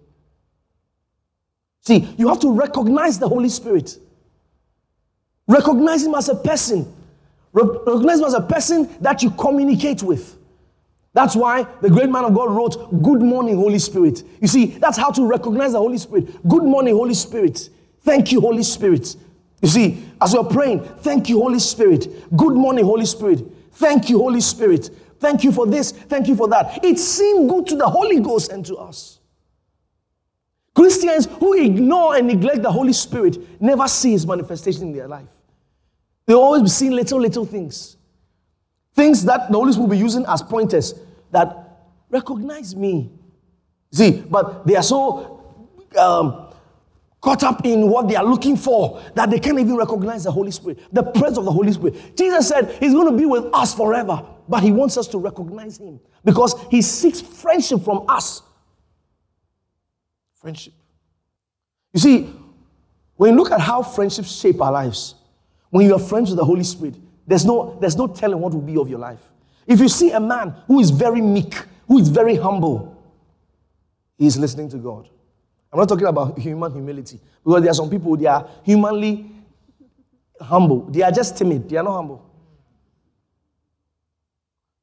[1.81, 3.99] See, you have to recognize the Holy Spirit.
[5.49, 6.96] Recognize him as a person.
[7.57, 10.37] Recognize him as a person that you communicate with.
[11.15, 14.23] That's why the great man of God wrote, Good morning, Holy Spirit.
[14.43, 16.47] You see, that's how to recognize the Holy Spirit.
[16.47, 17.71] Good morning, Holy Spirit.
[18.03, 19.17] Thank you, Holy Spirit.
[19.63, 22.09] You see, as you're praying, thank you, Holy Spirit.
[22.37, 23.43] Good morning, Holy Spirit.
[23.73, 24.91] Thank you, Holy Spirit.
[25.19, 25.93] Thank you for this.
[25.93, 26.85] Thank you for that.
[26.85, 29.19] It seemed good to the Holy Ghost and to us.
[30.75, 35.36] Christians who ignore and neglect the Holy Spirit never see his manifestation in their life.
[36.27, 37.97] They always be seeing little, little things.
[38.95, 40.95] Things that the Holy Spirit will be using as pointers
[41.31, 41.79] that
[42.11, 43.11] recognize me.
[43.93, 46.53] See, but they are so um,
[47.21, 50.51] caught up in what they are looking for that they can't even recognize the Holy
[50.51, 52.17] Spirit, the presence of the Holy Spirit.
[52.17, 55.79] Jesus said He's going to be with us forever, but He wants us to recognize
[55.79, 58.43] Him because He seeks friendship from us.
[60.35, 60.75] Friendship.
[61.93, 62.33] You see,
[63.17, 65.15] when you look at how friendships shape our lives,
[65.71, 66.95] when you are friends with the Holy Spirit,
[67.27, 69.21] there's no, there's no telling what will be of your life.
[69.67, 71.55] If you see a man who is very meek,
[71.89, 72.97] who is very humble,
[74.17, 75.09] he is listening to God.
[75.73, 79.31] I'm not talking about human humility because there are some people they are humanly
[80.41, 80.83] humble.
[80.91, 81.69] They are just timid.
[81.69, 82.31] They are not humble.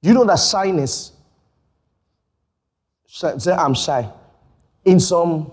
[0.02, 1.14] Do you know that shyness?
[3.08, 4.10] Say I'm shy.
[4.84, 5.52] In some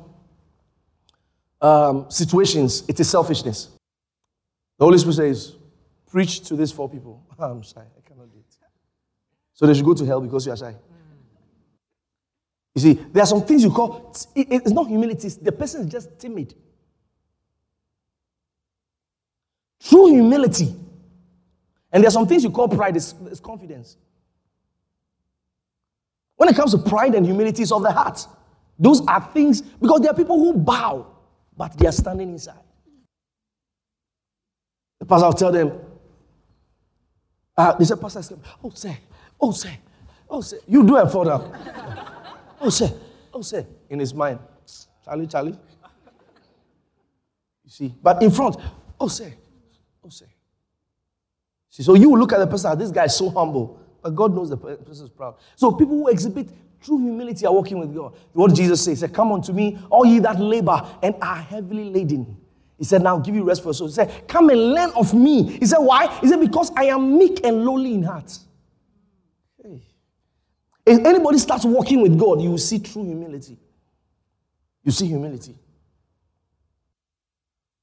[1.61, 3.69] um, situations, it is selfishness.
[4.81, 5.57] The Holy Spirit says,
[6.11, 7.23] Preach to these four people.
[7.39, 7.83] I'm shy.
[7.83, 8.57] I cannot do it.
[9.53, 10.75] So they should go to hell because you are shy.
[12.75, 16.19] You see, there are some things you call, it's not humility, the person is just
[16.19, 16.55] timid.
[19.83, 20.75] True humility.
[21.93, 23.99] And there are some things you call pride, it's, it's confidence.
[26.37, 28.27] When it comes to pride and humility, it's of the heart.
[28.79, 31.07] Those are things, because there are people who bow,
[31.55, 32.63] but they are standing inside.
[35.11, 35.73] Pastor will tell them,
[37.57, 38.23] uh, they said, Pastor,
[38.63, 38.97] oh, say,
[39.41, 39.77] oh, say,
[40.31, 41.53] oh, say, you do it for them.
[42.61, 42.93] oh, say,
[43.35, 44.39] oh, say, in his mind,
[45.05, 45.59] Charlie, Charlie.
[47.65, 48.57] You see, but in front,
[49.01, 49.35] oh, say,
[50.05, 50.27] oh, say.
[51.71, 54.49] See, so you look at the person, this guy is so humble, but God knows
[54.49, 55.35] the person is proud.
[55.57, 58.15] So people who exhibit true humility are walking with God.
[58.33, 62.37] What Jesus says, Come unto me, all ye that labor and are heavily laden
[62.81, 63.89] he said, Now give you rest for your soul.
[63.89, 65.43] He said, Come and learn of me.
[65.59, 66.07] He said, Why?
[66.23, 68.39] He said, Because I am meek and lowly in heart.
[69.63, 69.83] Hey.
[70.87, 73.59] If anybody starts walking with God, you will see true humility.
[74.83, 75.55] You see humility.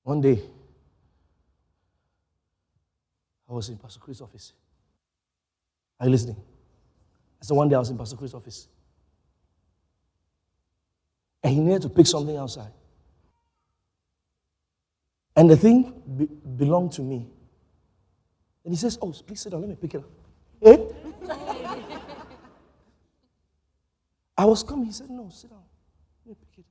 [0.02, 0.42] One day,
[3.48, 4.54] I was in Pastor Chris' office.
[6.00, 6.38] Are you listening?
[7.40, 8.68] I said, one day I was in Pastor Chris' office.
[11.44, 12.72] And he needed to pick something outside.
[15.38, 17.28] And the thing be- belonged to me.
[18.66, 20.10] And he says, Oh, please sit down, let me pick it up.
[20.64, 20.78] Eh?
[24.36, 24.88] I was coming.
[24.88, 25.62] He said, No, sit down.
[26.26, 26.66] Let me pick it.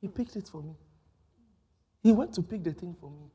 [0.00, 0.74] He picked it for me.
[2.02, 3.30] He went to pick the thing for me.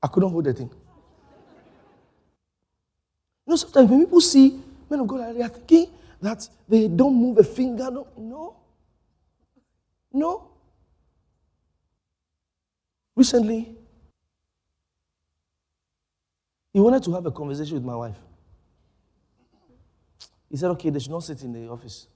[0.00, 0.70] I couldn't hold the thing.
[3.46, 5.86] You know, sometimes when people see men of God, they are thinking
[6.20, 7.90] that they don't move a finger.
[7.90, 8.56] No, no.
[10.12, 10.47] No.
[13.18, 13.74] Recently,
[16.72, 18.16] he wanted to have a conversation with my wife.
[20.48, 22.06] He said, okay, they should not sit in the office.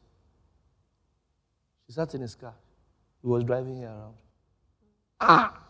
[1.89, 2.55] She sat in his car.
[3.21, 4.15] He was driving her around.
[5.21, 5.61] Ah!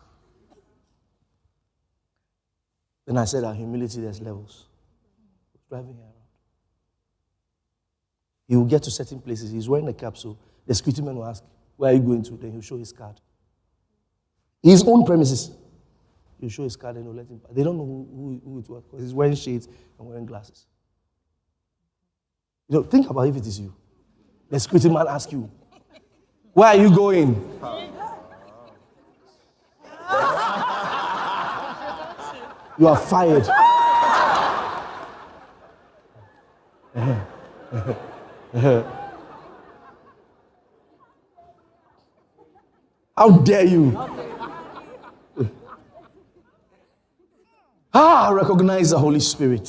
[3.06, 4.66] Then I said, our humility, there's levels.
[5.70, 6.12] Driving around.
[8.48, 9.50] He will get to certain places.
[9.50, 11.42] He's wearing a cap, so the security man will ask,
[11.78, 12.32] Where are you going to?
[12.32, 13.18] Then he'll show his card.
[14.62, 15.50] His own premises.
[16.40, 17.40] He'll show his card and he'll let him.
[17.52, 20.66] They don't know who, who, who it was because he's wearing shades and wearing glasses.
[22.68, 23.74] You know, think about if it is you.
[24.48, 25.50] The security man asks you,
[26.52, 27.58] Where are you going?
[32.78, 33.46] You are fired.
[43.16, 43.92] How dare you?
[47.94, 49.68] Ah, recognize the Holy Spirit.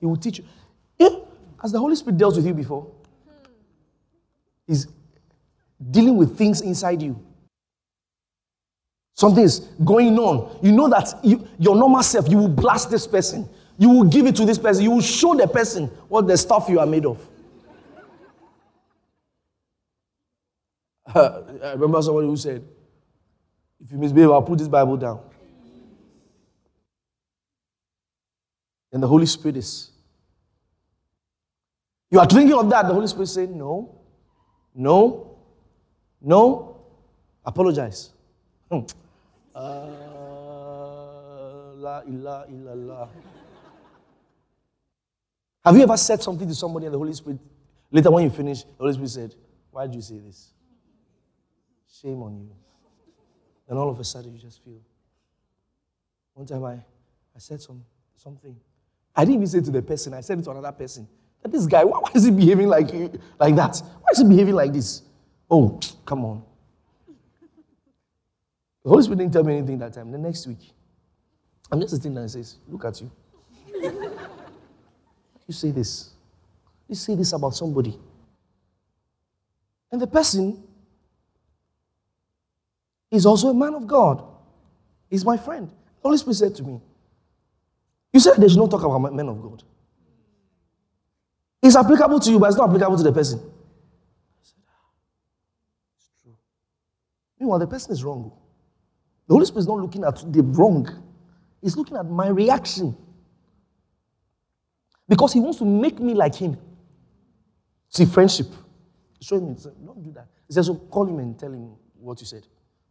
[0.00, 0.44] He will teach you.
[0.98, 1.08] Yeah,
[1.62, 2.90] as the Holy Spirit dealt with you before,
[4.66, 4.86] He's
[5.90, 7.24] dealing with things inside you.
[9.14, 10.58] Something is going on.
[10.62, 13.48] You know that you, your normal self, you will blast this person.
[13.78, 14.84] You will give it to this person.
[14.84, 17.26] You will show the person what the stuff you are made of.
[21.14, 22.62] I remember someone who said,
[23.82, 25.20] If you misbehave, I'll put this Bible down.
[28.92, 29.90] And the Holy Spirit is.
[32.10, 32.86] You are thinking of that.
[32.86, 34.00] The Holy Spirit is saying, No,
[34.74, 35.38] no,
[36.20, 36.80] no,
[37.44, 38.10] apologize.
[38.70, 38.80] Hmm.
[39.54, 40.06] Uh.
[45.64, 47.38] Have you ever said something to somebody and the Holy Spirit,
[47.90, 49.34] later when you finish, the Holy Spirit said,
[49.70, 50.50] Why did you say this?
[52.00, 52.50] Shame on you.
[53.68, 54.80] And all of a sudden you just feel.
[56.34, 57.84] One time I, I said some,
[58.14, 58.56] something.
[59.16, 61.08] I didn't even say to the person, I said it to another person.
[61.42, 62.90] That this guy, why, why is he behaving like,
[63.40, 63.82] like that?
[64.00, 65.02] Why is he behaving like this?
[65.50, 66.42] Oh, come on.
[68.82, 70.12] The Holy Spirit didn't tell me anything that time.
[70.12, 70.72] The next week,
[71.72, 73.10] I'm just sitting there and says, Look at you.
[73.74, 76.10] you say this.
[76.88, 77.98] You say this about somebody.
[79.90, 80.62] And the person
[83.10, 84.22] is also a man of God.
[85.08, 85.68] He's my friend.
[85.68, 86.80] The Holy Spirit said to me,
[88.16, 89.62] You said they should not talk about men of God.
[91.62, 93.38] It's applicable to you, but it's not applicable to the person.
[97.38, 98.32] Meanwhile, the person is wrong.
[99.28, 100.88] The Holy Spirit is not looking at the wrong,
[101.60, 102.96] He's looking at my reaction.
[105.06, 106.56] Because He wants to make me like Him.
[107.90, 108.46] See, friendship.
[109.20, 109.54] Show him,
[109.84, 110.28] don't do that.
[110.48, 112.46] He says, so call him and tell him what you said.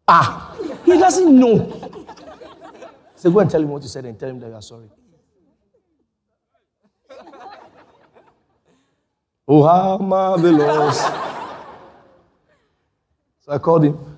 [0.07, 0.55] Ah,
[0.85, 2.05] he doesn't know.
[3.15, 4.87] So go and tell him what you said and tell him that you are sorry.
[9.47, 10.99] Oh, how marvelous.
[13.41, 14.17] So I called him.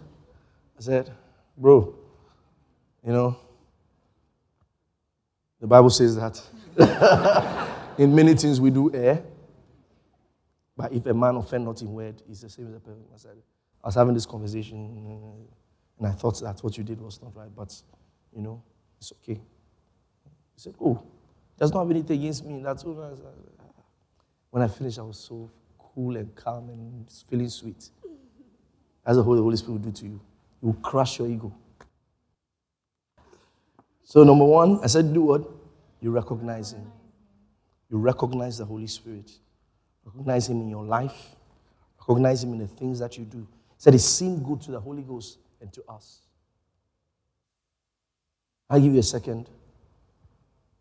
[0.77, 1.11] I said,
[1.57, 1.95] Bro,
[3.05, 3.37] you know,
[5.59, 6.41] the Bible says that
[7.97, 9.23] in many things we do err.
[10.77, 13.03] But if a man offend not in word, he's the same as a person.
[13.83, 15.47] I was having this conversation,
[15.97, 17.73] and I thought that what you did was not right, but
[18.35, 18.61] you know,
[18.99, 19.33] it's okay.
[19.33, 21.01] He said, Oh,
[21.57, 22.61] there's not anything against me.
[22.61, 23.17] That's all.
[24.51, 27.89] When I finished, I was so cool and calm and feeling sweet.
[29.05, 30.21] That's what the Holy Spirit will do to you.
[30.61, 31.53] It will crush your ego.
[34.03, 35.49] So, number one, I said, do what?
[36.01, 36.91] You recognize Him.
[37.89, 39.31] You recognize the Holy Spirit.
[40.05, 41.35] Recognize Him in your life.
[41.99, 43.39] Recognize Him in the things that you do.
[43.39, 46.21] He said it seemed good to the Holy Ghost and to us.
[48.69, 49.49] I'll give you a second.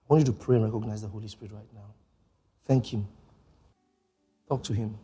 [0.08, 1.94] I want you to pray and recognize the Holy Spirit right now.
[2.66, 3.06] Thank Him.
[4.48, 4.96] Talk to Him.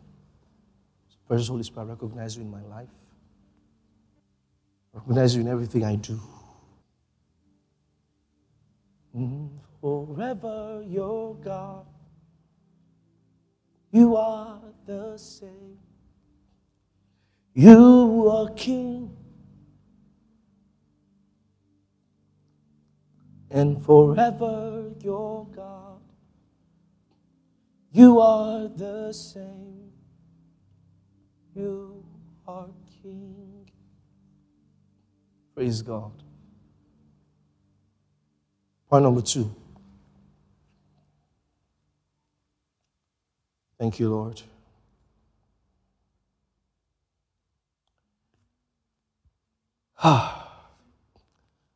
[1.27, 2.89] Precious Holy Spirit, I recognize you in my life.
[4.93, 6.19] I recognize you in everything I do.
[9.15, 9.49] Mm,
[9.81, 11.85] forever your God.
[13.91, 15.77] You are the same.
[17.53, 19.15] You are King.
[23.51, 26.02] And forever your God.
[27.93, 29.91] You are the same.
[31.55, 32.03] You
[32.47, 32.67] are
[33.03, 33.69] King.
[35.53, 36.11] Praise God.
[38.89, 39.53] Point number two.
[43.77, 44.41] Thank you, Lord.
[49.99, 50.39] Ah.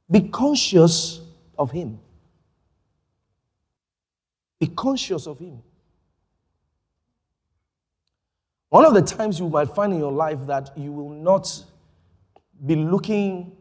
[0.09, 1.22] Be conscious
[1.59, 1.99] of Him.
[4.59, 5.61] Be conscious of Him.
[8.70, 11.63] One of the times you might find in your life that you will not
[12.65, 13.55] be looking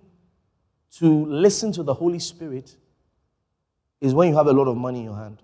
[0.98, 2.76] to listen to the Holy Spirit
[4.00, 5.42] is when you have a lot of money in your hand.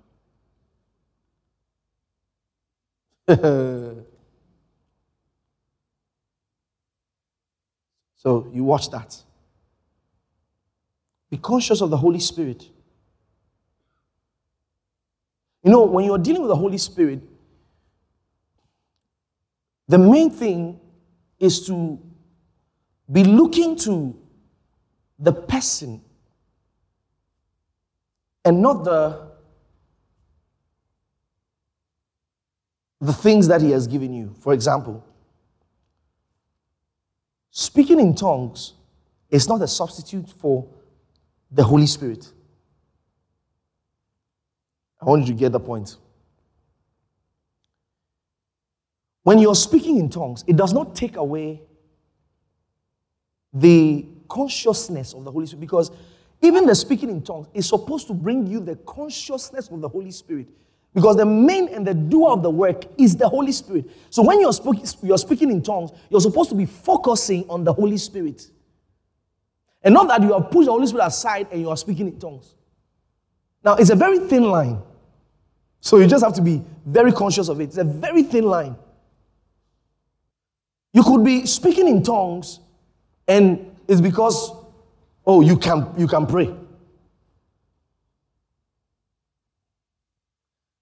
[8.16, 9.16] so you watch that.
[11.30, 12.68] Be conscious of the Holy Spirit.
[15.62, 17.22] You know, when you're dealing with the Holy Spirit,
[19.92, 20.80] the main thing
[21.38, 22.00] is to
[23.10, 24.18] be looking to
[25.18, 26.00] the person
[28.42, 29.32] and not the
[33.02, 34.34] the things that he has given you.
[34.40, 35.04] For example,
[37.50, 38.72] speaking in tongues
[39.28, 40.66] is not a substitute for
[41.50, 42.32] the Holy Spirit.
[45.02, 45.98] I want you to get the point.
[49.22, 51.62] When you're speaking in tongues, it does not take away
[53.52, 55.90] the consciousness of the Holy Spirit because
[56.40, 60.10] even the speaking in tongues is supposed to bring you the consciousness of the Holy
[60.10, 60.48] Spirit.
[60.94, 63.86] Because the main and the doer of the work is the Holy Spirit.
[64.10, 64.52] So when you're,
[65.02, 68.50] you're speaking in tongues, you're supposed to be focusing on the Holy Spirit.
[69.82, 72.18] And not that you have pushed the Holy Spirit aside and you are speaking in
[72.18, 72.54] tongues.
[73.64, 74.82] Now, it's a very thin line.
[75.80, 77.64] So you just have to be very conscious of it.
[77.64, 78.76] It's a very thin line.
[80.92, 82.60] You could be speaking in tongues
[83.26, 84.52] and it's because,
[85.26, 86.44] oh, you can, you can pray.
[86.44, 86.58] You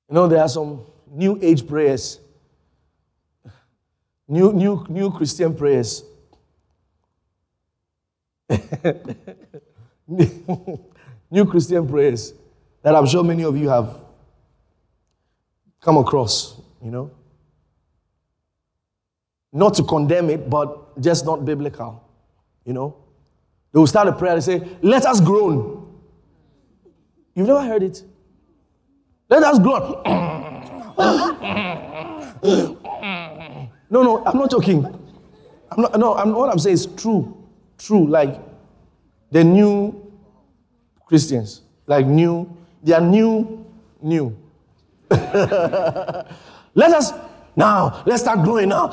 [0.09, 2.19] know, there are some new age prayers,
[4.27, 6.03] new, new, new Christian prayers.
[10.09, 12.35] new Christian prayers
[12.83, 13.97] that I'm sure many of you have
[15.81, 17.13] come across, you know.
[19.53, 22.03] Not to condemn it, but just not biblical,
[22.65, 22.97] you know.
[23.73, 25.81] They will start a prayer and say, Let us groan.
[27.35, 28.03] You've never heard it?
[29.29, 30.03] Let us groan.
[33.91, 34.85] no, no, I'm not joking.
[35.71, 37.37] I'm not, no, I'm, what I'm saying is true.
[37.79, 38.07] True.
[38.07, 38.41] Like
[39.31, 40.13] the new
[41.07, 41.63] Christians.
[41.87, 42.57] Like new.
[42.83, 43.65] They are new,
[44.03, 44.37] new.
[45.11, 46.27] Let
[46.77, 47.13] us
[47.61, 48.89] now, let's start growing now.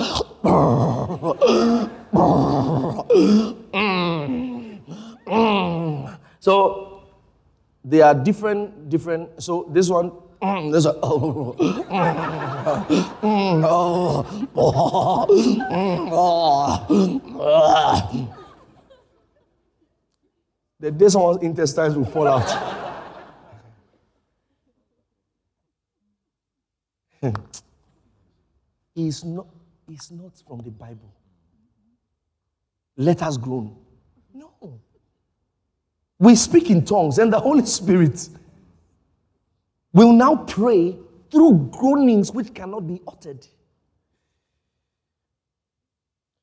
[6.39, 7.03] so
[7.85, 9.41] they are different, different.
[9.41, 10.11] So this one,
[10.71, 11.55] this one.
[20.79, 22.77] The day someone's intestines will fall out.
[28.97, 29.47] Is not,
[29.87, 31.13] is not from the Bible.
[32.97, 33.75] Let us groan.
[34.33, 34.81] No.
[36.19, 38.27] We speak in tongues, and the Holy Spirit
[39.93, 40.97] will now pray
[41.31, 43.45] through groanings which cannot be uttered.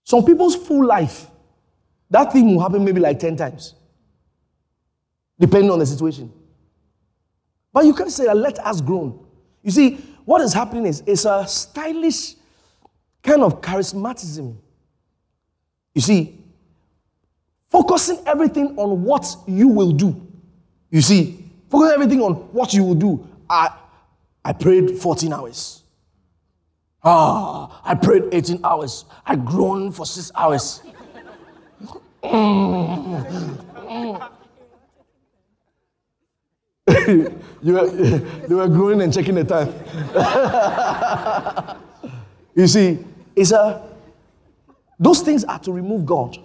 [0.05, 1.27] Some people's full life,
[2.11, 3.75] that thing will happen maybe like 10 times,
[5.41, 6.33] depending on the situation.
[7.73, 9.27] But you can't say, let us groan.
[9.63, 9.95] You see,
[10.25, 12.37] what is happening is it's a stylish
[13.25, 14.55] kind of charismatism.
[15.95, 16.39] You see,
[17.71, 20.21] focusing everything on what you will do.
[20.91, 23.27] You see, focusing everything on what you will do.
[23.49, 23.71] I,
[24.45, 25.83] I prayed 14 hours.
[27.03, 29.07] Ah, I prayed 18 hours.
[29.27, 30.83] I groaned for six hours.
[32.25, 32.31] you,
[37.65, 37.87] were,
[38.49, 39.75] you were groaning and checking the time.
[42.55, 43.05] you see,
[43.37, 43.83] it's a,
[44.99, 46.39] those things are to remove God.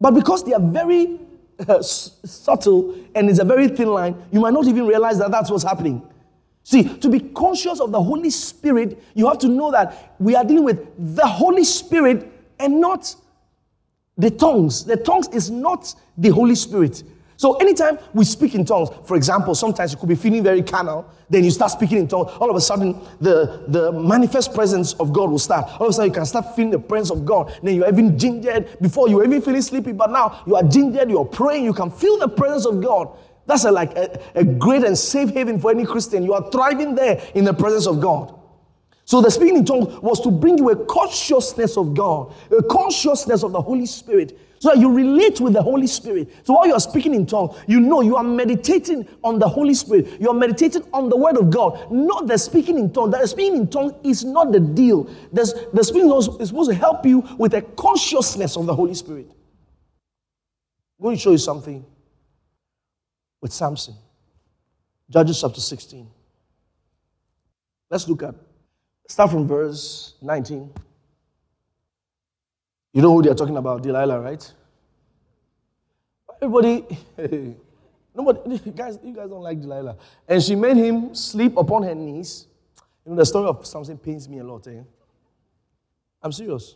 [0.00, 1.20] But because they are very
[1.68, 5.50] uh, subtle and it's a very thin line, you might not even realize that that's
[5.50, 6.02] what's happening.
[6.62, 10.44] See, to be conscious of the Holy Spirit, you have to know that we are
[10.44, 13.14] dealing with the Holy Spirit and not
[14.16, 14.84] the tongues.
[14.84, 17.02] The tongues is not the Holy Spirit.
[17.40, 21.10] So anytime we speak in tongues, for example, sometimes you could be feeling very carnal,
[21.30, 22.32] then you start speaking in tongues.
[22.38, 25.64] All of a sudden, the, the manifest presence of God will start.
[25.80, 27.58] All of a sudden, you can start feeling the presence of God.
[27.62, 28.78] Then you're even gingered.
[28.82, 31.90] Before you were even feeling sleepy, but now you are gingered, you're praying, you can
[31.90, 33.08] feel the presence of God.
[33.46, 36.22] That's a, like a, a great and safe haven for any Christian.
[36.22, 38.38] You are thriving there in the presence of God.
[39.06, 43.42] So the speaking in tongues was to bring you a consciousness of God, a consciousness
[43.42, 46.28] of the Holy Spirit, so you relate with the Holy Spirit.
[46.44, 49.72] So while you are speaking in tongues, you know you are meditating on the Holy
[49.72, 50.20] Spirit.
[50.20, 53.12] You are meditating on the Word of God, not the speaking in tongues.
[53.12, 55.10] The speaking in tongues is not the deal.
[55.32, 58.74] There's, the speaking in tongues is supposed to help you with a consciousness of the
[58.74, 59.30] Holy Spirit.
[60.98, 61.82] I'm going to show you something
[63.40, 63.94] with Samson.
[65.08, 66.06] Judges chapter 16.
[67.90, 68.34] Let's look at,
[69.08, 70.70] start from verse 19.
[72.92, 74.52] You know who they're talking about, Delilah, right?
[76.42, 76.84] Everybody,
[78.14, 79.96] nobody, guys, you guys don't like Delilah.
[80.26, 82.46] And she made him sleep upon her knees.
[83.04, 84.80] You know, the story of Samson pains me a lot, eh?
[86.22, 86.72] I'm serious.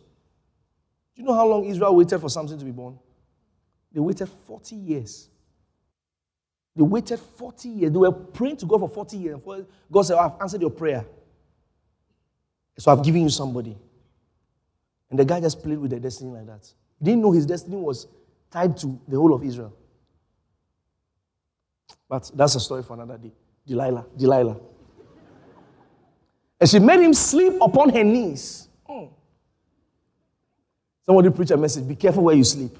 [1.15, 2.97] Do you know how long Israel waited for Samson to be born?
[3.91, 5.29] They waited 40 years.
[6.75, 7.91] They waited 40 years.
[7.91, 9.39] They were praying to God for 40 years.
[9.91, 11.05] God said, I've answered your prayer.
[12.77, 13.77] So I've given you somebody.
[15.09, 16.71] And the guy just played with their destiny like that.
[16.99, 18.07] He didn't know his destiny was
[18.51, 19.73] tied to the whole of Israel.
[22.07, 23.31] But that's a story for another day.
[23.65, 24.57] Delilah, Delilah.
[26.59, 28.67] and she made him sleep upon her knees.
[28.87, 29.11] Oh.
[31.05, 32.77] Somebody preach a message be careful where you sleep.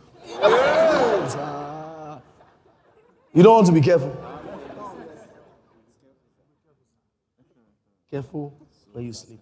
[3.33, 4.15] you don't want to be careful.
[8.11, 9.39] Careful where you sleep.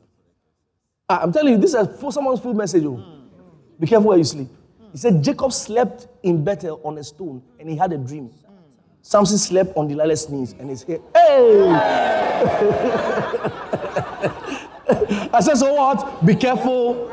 [1.10, 2.84] I'm telling you, this is for someone's full message.
[2.86, 2.96] Oh.
[2.96, 3.80] Mm.
[3.80, 4.48] Be careful where you sleep.
[4.48, 4.92] Mm.
[4.92, 8.30] He said Jacob slept in Bethel on a stone and he had a dream.
[8.30, 8.54] Mm.
[9.02, 11.02] Samson slept on Delilah's knees and his head.
[11.14, 11.70] Hey!
[15.34, 16.26] I said, so what?
[16.26, 17.10] Be careful.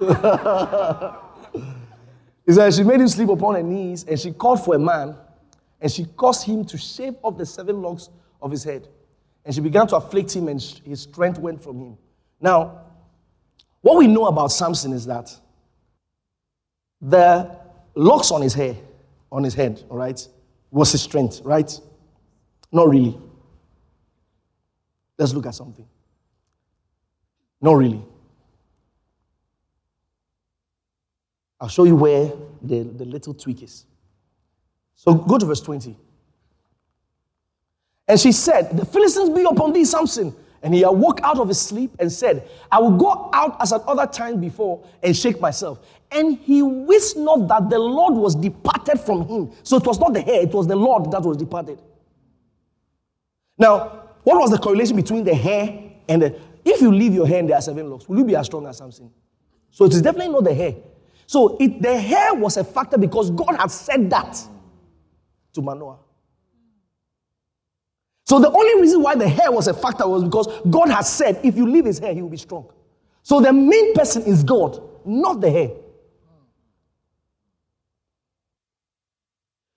[2.46, 5.14] he said, she made him sleep upon her knees and she called for a man
[5.80, 8.08] and she caused him to shave off the seven locks
[8.42, 8.88] of his head.
[9.44, 11.98] And she began to afflict him, and his strength went from him.
[12.40, 12.82] Now,
[13.80, 15.34] what we know about Samson is that
[17.00, 17.58] the
[17.94, 18.76] locks on his hair,
[19.32, 20.26] on his head, all right,
[20.70, 21.80] was his strength, right?
[22.70, 23.18] Not really.
[25.18, 25.86] Let's look at something.
[27.60, 28.02] Not really.
[31.60, 32.32] I'll show you where
[32.62, 33.84] the, the little tweak is.
[34.94, 35.96] So go to verse 20.
[38.10, 40.34] And she said, The Philistines be upon thee, Samson.
[40.64, 43.82] And he awoke out of his sleep and said, I will go out as at
[43.82, 45.78] other time before and shake myself.
[46.10, 49.52] And he wist not that the Lord was departed from him.
[49.62, 51.78] So it was not the hair, it was the Lord that was departed.
[53.56, 56.40] Now, what was the correlation between the hair and the.
[56.64, 58.66] If you leave your hair and there are seven locks, will you be as strong
[58.66, 59.12] as Samson?
[59.70, 60.74] So it is definitely not the hair.
[61.26, 64.36] So it, the hair was a factor because God had said that
[65.52, 65.98] to Manoah.
[68.30, 71.40] So the only reason why the hair was a factor was because God has said,
[71.42, 72.70] if you leave his hair, he will be strong.
[73.24, 75.70] So the main person is God, not the hair.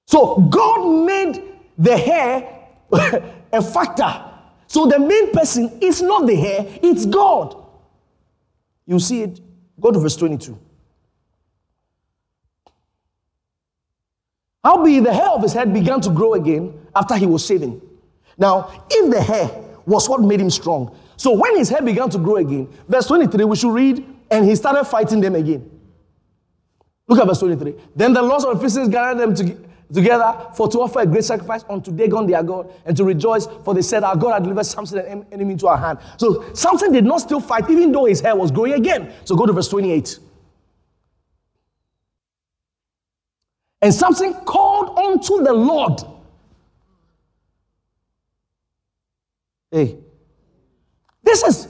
[0.06, 1.42] So God made
[1.80, 2.68] the hair
[3.52, 4.24] a factor.
[4.68, 7.58] So the main person is not the hair, it's God.
[8.86, 9.40] You see it.
[9.80, 10.60] Go to verse 22.
[14.64, 17.82] Howbeit the hair of his head began to grow again after he was shaving.
[18.38, 19.50] Now, if the hair
[19.86, 23.46] was what made him strong, so when his hair began to grow again, verse 23,
[23.46, 25.70] we should read, and he started fighting them again.
[27.08, 27.76] Look at verse 23.
[27.96, 29.58] Then the lords of Philistines gathered them to,
[29.94, 33.74] together for to offer a great sacrifice unto Dagon their God and to rejoice, for
[33.74, 36.00] they said, Our God had delivered Samson enemy into our hand.
[36.18, 39.14] So Samson did not still fight, even though his hair was growing again.
[39.26, 40.20] So go to verse 28.
[43.82, 46.00] And Samson called unto the Lord
[49.74, 49.98] Hey,
[51.24, 51.68] this is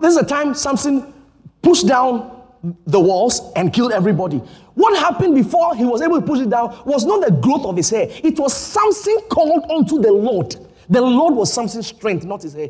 [0.00, 1.12] this is a time Samson
[1.60, 2.40] pushed down
[2.86, 4.36] the walls and killed everybody.
[4.74, 7.76] What happened before he was able to push it down was not the growth of
[7.76, 8.06] his hair.
[8.22, 10.54] It was Samson called unto the Lord.
[10.88, 12.68] The Lord was Samson's strength, not his hair.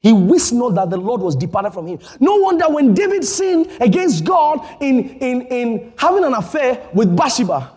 [0.00, 1.98] He wished not that the Lord was departed from him.
[2.20, 7.75] No wonder when David sinned against God in, in, in having an affair with Bathsheba,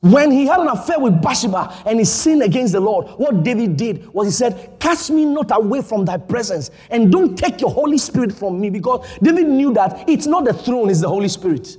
[0.00, 3.76] When he had an affair with Bathsheba and he sinned against the Lord, what David
[3.76, 7.70] did was he said, Cast me not away from thy presence and don't take your
[7.70, 11.28] Holy Spirit from me because David knew that it's not the throne, it's the Holy
[11.28, 11.76] Spirit.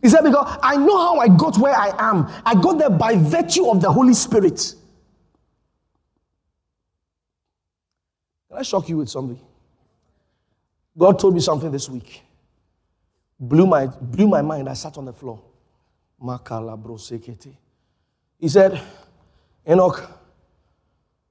[0.00, 2.26] He said, Because I know how I got where I am.
[2.46, 4.74] I got there by virtue of the Holy Spirit.
[8.48, 9.38] Can I shock you with something?
[10.96, 12.22] God told me something this week.
[13.40, 14.68] Blew my, blew my mind.
[14.68, 15.40] I sat on the floor.
[18.38, 18.80] He said,
[19.68, 20.10] Enoch,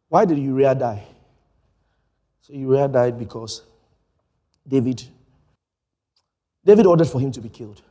[0.08, 1.04] why did Uriah die?
[2.42, 3.64] So Uriah died because
[4.66, 5.04] David,
[6.64, 7.82] David ordered for him to be killed.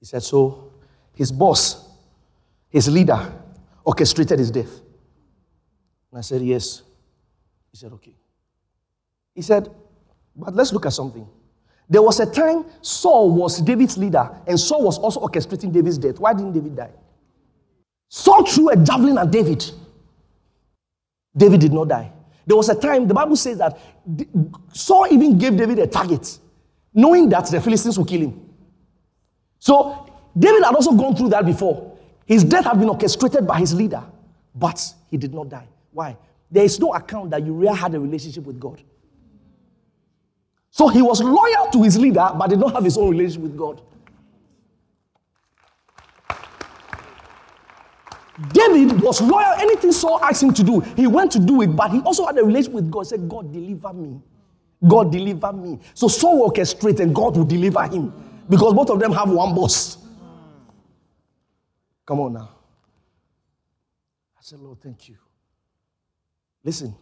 [0.00, 0.72] He said, so
[1.14, 1.88] his boss,
[2.70, 3.32] his leader,
[3.84, 4.80] orchestrated his death.
[6.10, 6.82] And I said, yes.
[7.70, 8.14] He said, okay.
[9.34, 9.68] He said,
[10.34, 11.28] but let's look at something.
[11.88, 16.18] There was a time Saul was David's leader, and Saul was also orchestrating David's death.
[16.18, 16.90] Why didn't David die?
[18.08, 19.64] Saul threw a javelin at David.
[21.36, 22.12] David did not die.
[22.46, 23.78] There was a time, the Bible says that
[24.72, 26.38] Saul even gave David a target,
[26.92, 28.50] knowing that the Philistines would kill him.
[29.58, 30.06] So
[30.38, 31.96] David had also gone through that before.
[32.26, 34.02] His death had been orchestrated by his leader,
[34.54, 35.68] but he did not die.
[35.92, 36.16] Why?
[36.50, 38.82] There is no account that Uriah had a relationship with God.
[40.74, 43.56] So he was loyal to his leader, but did not have his own relationship with
[43.56, 43.80] God.
[48.48, 49.52] David was loyal.
[49.60, 52.36] Anything Saul asked him to do, he went to do it, but he also had
[52.38, 53.02] a relationship with God.
[53.02, 54.20] He said, God, deliver me.
[54.88, 55.78] God, deliver me.
[55.94, 58.12] So Saul orchestrated and God will deliver him
[58.50, 59.98] because both of them have one boss.
[62.04, 62.50] Come on now.
[64.36, 65.14] I said, Lord, thank you.
[66.64, 66.96] Listen,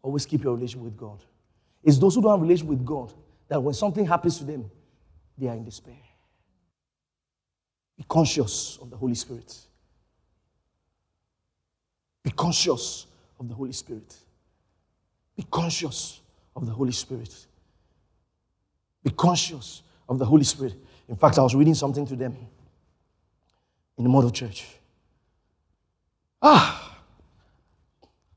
[0.00, 1.24] always keep your relationship with God.
[1.84, 3.12] It's those who don't have a relationship with God
[3.48, 4.70] that when something happens to them,
[5.36, 5.94] they are in despair.
[7.96, 9.54] Be conscious of the Holy Spirit.
[12.22, 13.06] Be conscious
[13.38, 14.16] of the Holy Spirit.
[15.36, 16.20] Be conscious
[16.56, 17.46] of the Holy Spirit.
[19.02, 20.74] Be conscious of the Holy Spirit.
[21.08, 22.34] In fact, I was reading something to them
[23.98, 24.66] in the model church.
[26.40, 26.98] Ah,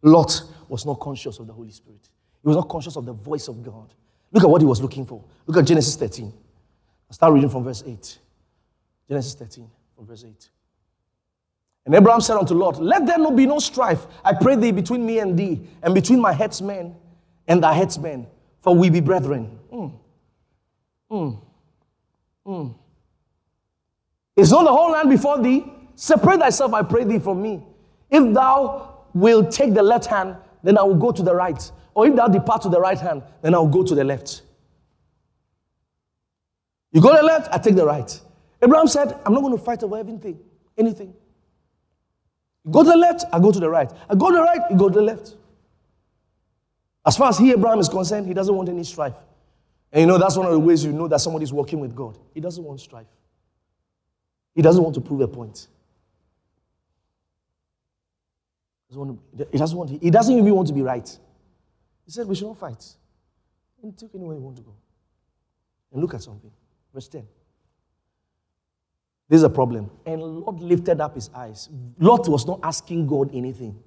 [0.01, 2.09] Lot was not conscious of the Holy Spirit.
[2.47, 3.93] He was not conscious of the voice of God.
[4.31, 5.21] Look at what he was looking for.
[5.47, 6.31] Look at Genesis 13.
[7.09, 8.19] I'll start reading from verse 8.
[9.09, 10.49] Genesis 13, from verse 8.
[11.85, 15.05] And Abraham said unto Lot, Let there no be no strife, I pray thee, between
[15.05, 16.95] me and thee, and between my headsmen
[17.49, 18.25] and thy headsmen,
[18.61, 19.59] for we be brethren.
[19.73, 19.91] Mm.
[21.11, 21.41] Mm.
[22.47, 22.75] Mm.
[24.37, 25.65] Is not the whole land before thee?
[25.95, 27.61] Separate thyself, I pray thee, from me.
[28.09, 31.71] If thou wilt take the left hand, then I will go to the right.
[31.93, 34.43] Or if thou depart to the right hand, then I'll go to the left.
[36.91, 38.21] You go to the left, I take the right.
[38.61, 40.39] Abraham said, I'm not going to fight over anything.
[42.65, 43.91] You go to the left, I go to the right.
[44.09, 45.35] I go to the right, you go to the left.
[47.05, 49.13] As far as he, Abraham, is concerned, he doesn't want any strife.
[49.91, 52.17] And you know, that's one of the ways you know that somebody's working with God.
[52.33, 53.07] He doesn't want strife,
[54.53, 55.67] he doesn't want to prove a point.
[58.89, 58.95] He
[59.57, 61.07] doesn't want he doesn't, even want to be right.
[62.05, 62.83] He said, We should not fight.
[63.83, 64.73] And take anywhere you want to go.
[65.91, 66.51] And look at something.
[66.93, 67.27] Verse 10.
[69.29, 69.91] This is a problem.
[70.05, 71.69] And Lot lifted up his eyes.
[71.99, 73.77] Lot was not asking God anything.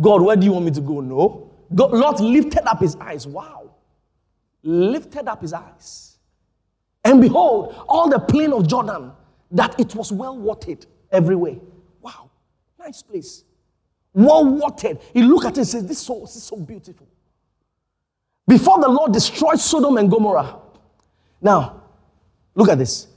[0.00, 1.00] God, where do you want me to go?
[1.00, 1.50] No.
[1.74, 3.26] God, Lot lifted up his eyes.
[3.26, 3.74] Wow.
[4.62, 6.18] Lifted up his eyes.
[7.04, 9.12] And behold, all the plain of Jordan,
[9.50, 11.56] that it was well watered everywhere.
[12.00, 12.30] Wow.
[12.78, 13.44] Nice place.
[14.14, 15.00] Well watered.
[15.12, 17.06] He looked at it and said, This is so, is so beautiful
[18.46, 20.56] before the Lord destroyed Sodom and Gomorrah.
[21.40, 21.82] Now,
[22.54, 23.08] look at this.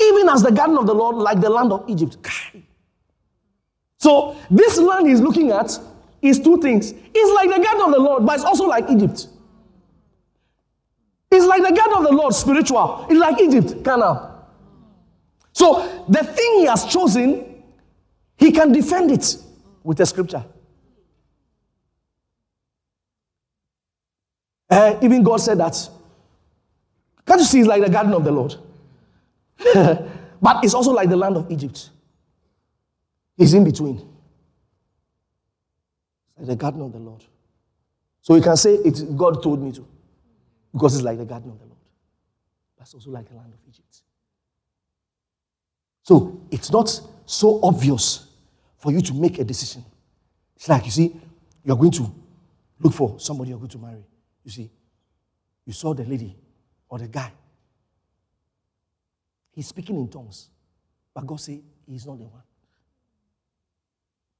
[0.00, 2.16] Even as the garden of the Lord, like the land of Egypt.
[3.98, 5.78] So, this land he's looking at
[6.22, 6.92] is two things.
[6.92, 9.26] It's like the garden of the Lord, but it's also like Egypt.
[11.30, 13.06] It's like the garden of the Lord, spiritual.
[13.10, 14.32] It's like Egypt, carnal.
[15.52, 17.62] So, the thing he has chosen,
[18.36, 19.36] he can defend it
[19.86, 20.44] with a scripture.
[24.68, 25.88] Uh, even God said that.
[27.24, 28.56] Can't you see it's like the garden of the Lord?
[30.42, 31.90] but it's also like the land of Egypt.
[33.38, 33.98] It's in between.
[36.36, 37.24] It's like the garden of the Lord.
[38.22, 39.86] So you can say it God told me to.
[40.72, 41.78] Because it's like the garden of the Lord.
[42.76, 44.02] That's also like the land of Egypt.
[46.02, 48.25] So it's not so obvious
[48.86, 49.84] for you to make a decision.
[50.54, 51.20] It's like, you see,
[51.64, 52.08] you're going to
[52.78, 54.04] look for somebody you're going to marry.
[54.44, 54.70] You see,
[55.64, 56.36] you saw the lady
[56.88, 57.32] or the guy.
[59.50, 60.50] He's speaking in tongues.
[61.12, 62.44] But God said, He's not the one.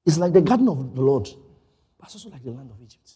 [0.05, 1.29] It's like the garden of the Lord,
[1.99, 3.15] but it's also like the land of Egypt.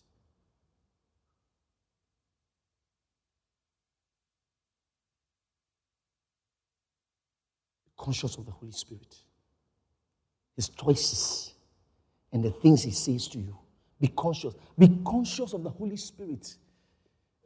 [7.96, 9.14] Conscious of the Holy Spirit,
[10.60, 11.54] His choices,
[12.32, 13.56] and the things He says to you.
[13.98, 14.54] Be conscious.
[14.78, 16.54] Be conscious of the Holy Spirit.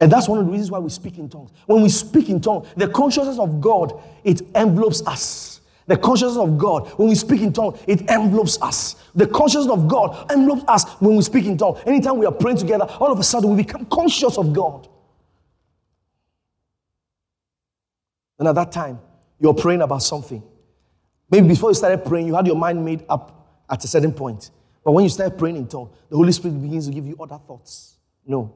[0.01, 1.51] And that's one of the reasons why we speak in tongues.
[1.65, 5.61] When we speak in tongues, the consciousness of God, it envelopes us.
[5.87, 8.95] The consciousness of God, when we speak in tongues, it envelopes us.
[9.15, 11.79] The consciousness of God envelopes us when we speak in tongues.
[11.85, 14.89] Anytime we are praying together, all of a sudden we become conscious of God.
[18.39, 18.99] And at that time,
[19.39, 20.43] you're praying about something.
[21.29, 24.51] Maybe before you started praying, you had your mind made up at a certain point.
[24.83, 27.39] But when you start praying in tongues, the Holy Spirit begins to give you other
[27.47, 27.97] thoughts.
[28.25, 28.53] No.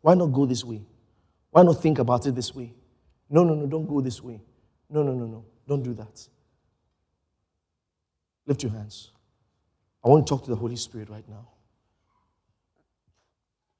[0.00, 0.82] Why not go this way?
[1.50, 2.72] Why not think about it this way?
[3.28, 4.40] No, no, no, don't go this way.
[4.88, 5.44] No, no, no, no.
[5.66, 6.28] Don't do that.
[8.46, 9.10] Lift your hands.
[10.04, 11.48] I want to talk to the Holy Spirit right now.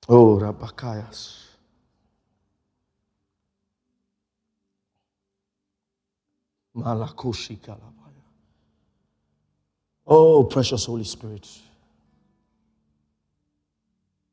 [0.09, 1.39] Oh, Rabakayas.
[6.77, 8.02] Malakoshi Kalabaya.
[10.15, 11.49] Oh, precious Holy Spirit.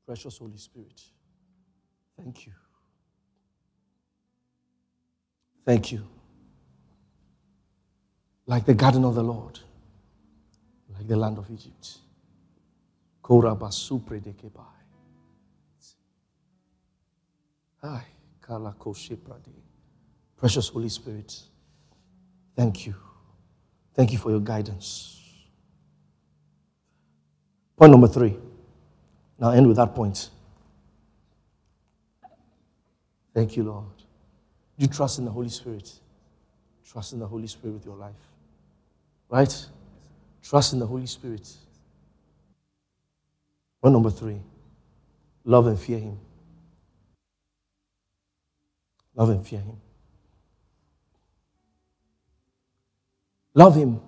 [0.05, 1.01] Precious Holy Spirit.
[2.17, 2.51] Thank you.
[5.65, 6.05] Thank you.
[8.45, 9.57] Like the garden of the Lord,
[10.93, 11.99] like the land of Egypt.
[20.35, 21.39] Precious Holy Spirit,
[22.57, 22.95] thank you.
[23.93, 25.18] Thank you for your guidance.
[27.79, 28.35] Point number three.
[29.39, 30.29] Now, end with that point.
[33.33, 33.85] Thank you, Lord.
[34.77, 35.89] You trust in the Holy Spirit.
[36.85, 38.11] Trust in the Holy Spirit with your life.
[39.29, 39.65] Right?
[40.43, 41.47] Trust in the Holy Spirit.
[43.81, 44.41] Point number three
[45.45, 46.19] love and fear Him.
[49.15, 49.77] Love and fear Him.
[53.53, 54.01] Love Him.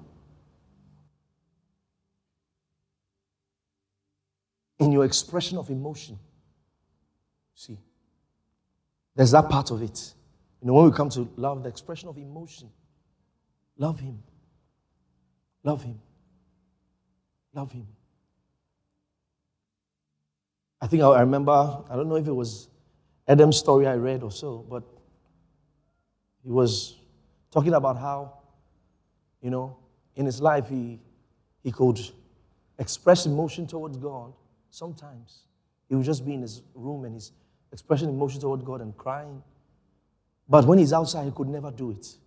[4.81, 6.17] In your expression of emotion.
[7.53, 7.77] See,
[9.15, 10.15] there's that part of it.
[10.59, 12.67] You know, when we come to love, the expression of emotion,
[13.77, 14.23] love Him.
[15.63, 15.99] Love Him.
[17.53, 17.85] Love Him.
[20.81, 22.67] I think I remember, I don't know if it was
[23.27, 24.83] Adam's story I read or so, but
[26.43, 26.97] he was
[27.51, 28.39] talking about how,
[29.43, 29.77] you know,
[30.15, 30.99] in his life he,
[31.63, 31.99] he could
[32.79, 34.33] express emotion towards God
[34.71, 35.43] sometimes.
[35.87, 37.31] He would just be in his room and he's
[37.71, 39.43] expressing emotion toward God and crying.
[40.49, 42.05] But when he's outside, he could never do it.
[42.05, 42.17] He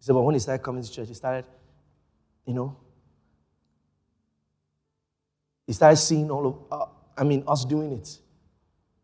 [0.00, 1.44] said, but when he started coming to church, he started,
[2.44, 2.76] you know,
[5.66, 6.86] he started seeing all of, uh,
[7.16, 8.18] I mean, us doing it.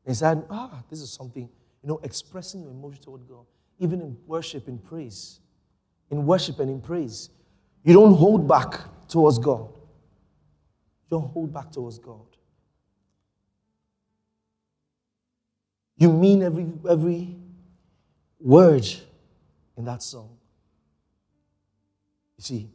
[0.05, 1.49] And he said, ah, this is something,
[1.82, 3.47] you know, expressing your emotion toward God,
[3.78, 5.41] even in worship, in praise.
[6.11, 7.28] In worship and in praise,
[7.84, 9.68] you don't hold back towards God.
[11.11, 12.24] You don't hold back towards God.
[15.99, 17.36] You mean every, every
[18.38, 18.86] word
[19.76, 20.38] in that song.
[22.36, 22.70] You see,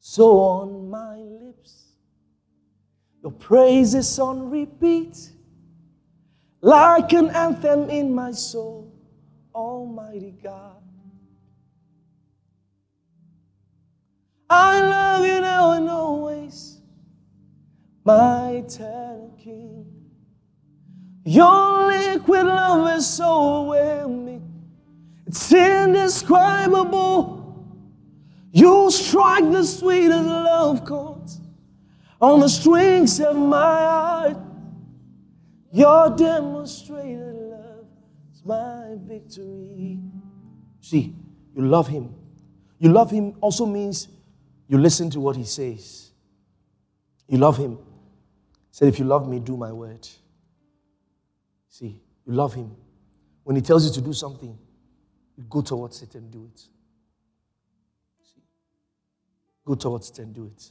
[0.00, 1.84] so on my lips,
[3.22, 5.30] your praise is on repeat,
[6.60, 8.92] like an anthem in my soul,
[9.54, 10.82] Almighty God.
[14.48, 16.78] I love you now and always,
[18.04, 19.99] my eternal King.
[21.24, 24.42] Your liquid love is so overwhelming,
[25.26, 27.38] it's indescribable.
[28.52, 31.40] You strike the sweetest love chords
[32.20, 34.36] on the strings of my heart.
[35.72, 37.86] Your demonstrated love
[38.34, 40.00] is my victory.
[40.80, 41.14] See,
[41.54, 42.12] you love him.
[42.78, 44.08] You love him also means
[44.66, 46.10] you listen to what he says.
[47.28, 47.76] You love him.
[47.76, 50.08] He said, If you love me, do my word.
[51.80, 52.76] See, you love him.
[53.42, 54.56] When he tells you to do something,
[55.36, 56.60] you go towards it and do it.
[56.60, 58.42] See,
[59.64, 60.70] go towards it and do it.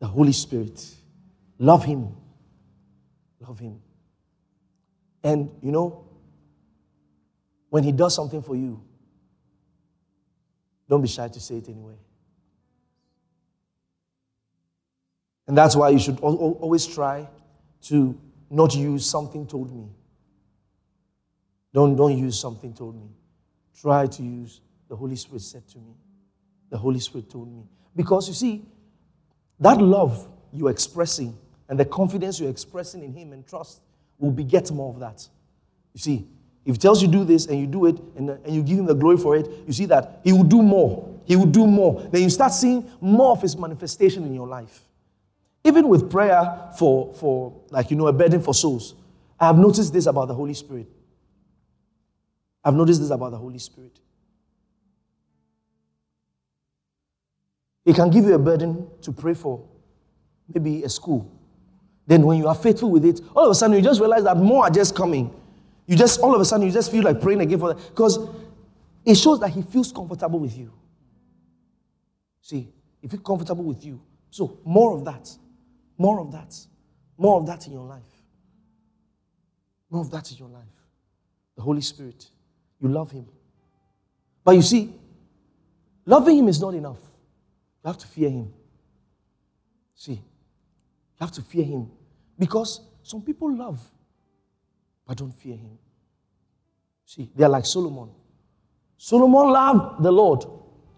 [0.00, 0.84] The Holy Spirit.
[1.60, 2.14] Love him.
[3.38, 3.80] Love him.
[5.22, 6.04] And you know,
[7.68, 8.82] when he does something for you,
[10.88, 11.94] don't be shy to say it anyway.
[15.50, 17.28] And that's why you should always try
[17.88, 18.16] to
[18.50, 19.88] not use something told me.
[21.74, 23.08] Don't, don't use something told me.
[23.74, 25.96] Try to use the Holy Spirit said to me.
[26.70, 27.64] The Holy Spirit told me.
[27.96, 28.64] Because you see,
[29.58, 31.36] that love you're expressing
[31.68, 33.80] and the confidence you're expressing in Him and trust
[34.20, 35.28] will beget more of that.
[35.94, 36.28] You see,
[36.64, 38.86] if He tells you do this and you do it and, and you give Him
[38.86, 41.12] the glory for it, you see that He will do more.
[41.24, 42.08] He will do more.
[42.12, 44.84] Then you start seeing more of His manifestation in your life.
[45.64, 48.94] Even with prayer for, for like, you know, a burden for souls,
[49.38, 50.86] I have noticed this about the Holy Spirit.
[52.64, 53.98] I've noticed this about the Holy Spirit.
[57.84, 59.66] He can give you a burden to pray for,
[60.52, 61.30] maybe a school.
[62.06, 64.36] Then, when you are faithful with it, all of a sudden you just realize that
[64.36, 65.34] more are just coming.
[65.86, 67.88] You just, all of a sudden, you just feel like praying again for that.
[67.88, 68.18] Because
[69.04, 70.72] it shows that He feels comfortable with you.
[72.42, 72.68] See,
[73.00, 74.00] He feels comfortable with you.
[74.30, 75.28] So, more of that.
[76.00, 76.56] More of that.
[77.18, 78.10] More of that in your life.
[79.90, 80.62] More of that in your life.
[81.56, 82.26] The Holy Spirit.
[82.80, 83.26] You love Him.
[84.42, 84.94] But you see,
[86.06, 87.00] loving Him is not enough.
[87.84, 88.50] You have to fear Him.
[89.94, 90.20] See, you
[91.20, 91.90] have to fear Him.
[92.38, 93.78] Because some people love,
[95.06, 95.78] but don't fear Him.
[97.04, 98.08] See, they are like Solomon.
[98.96, 100.46] Solomon loved the Lord,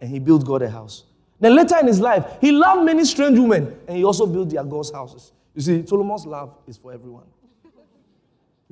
[0.00, 1.02] and he built God a house.
[1.42, 4.62] Then later in his life, he loved many strange women, and he also built their
[4.62, 5.32] God's houses.
[5.56, 7.24] You see, Solomon's love is for everyone.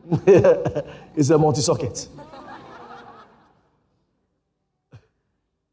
[1.17, 2.07] it's a multi-socket.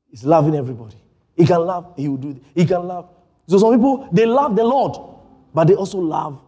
[0.10, 0.96] He's loving everybody.
[1.36, 2.38] He can love, he will do it.
[2.56, 3.08] He can love.
[3.48, 5.20] So some people, they love the Lord,
[5.54, 6.42] but they also love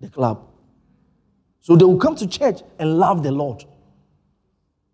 [0.00, 0.48] the club.
[1.60, 3.66] So they will come to church and love the Lord.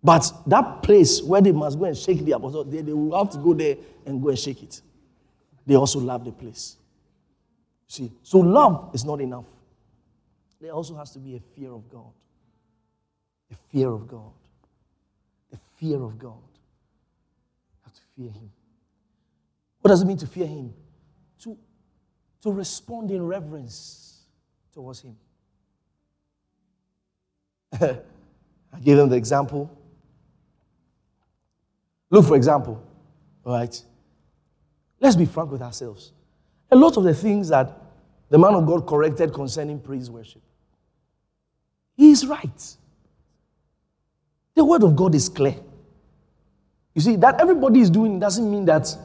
[0.04, 3.32] But that place where they must go and shake the apostle, they, they will have
[3.32, 4.82] to go there and go and shake it.
[5.66, 6.76] They also love the place.
[7.88, 9.46] See, so love is not enough.
[10.60, 12.12] There also has to be a fear of God.
[13.50, 14.32] A fear of God.
[15.54, 18.50] A fear of God You have to fear him.
[19.80, 20.74] What does it mean to fear him?
[21.44, 21.56] To,
[22.42, 24.20] to respond in reverence
[24.74, 25.16] towards him.
[27.80, 29.70] I gave them the example.
[32.14, 32.80] Look, for example,
[33.44, 33.82] all right?
[35.00, 36.12] Let's be frank with ourselves.
[36.70, 37.76] A lot of the things that
[38.30, 40.40] the man of God corrected concerning praise worship,
[41.96, 42.76] he is right.
[44.54, 45.56] The word of God is clear.
[46.94, 48.96] You see, that everybody is doing doesn't mean that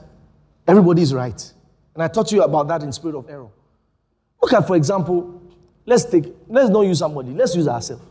[0.68, 1.54] everybody is right.
[1.96, 3.50] And I taught you about that in spirit of error.
[4.40, 5.42] Look at, for example,
[5.84, 8.04] let's take, let's not use somebody, let's use ourselves.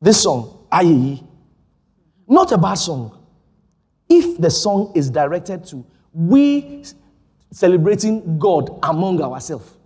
[0.00, 1.24] This song, Ayeyi,
[2.28, 3.18] not a bad song.
[4.08, 6.84] If the song is directed to we
[7.50, 9.76] celebrating God among ourselves,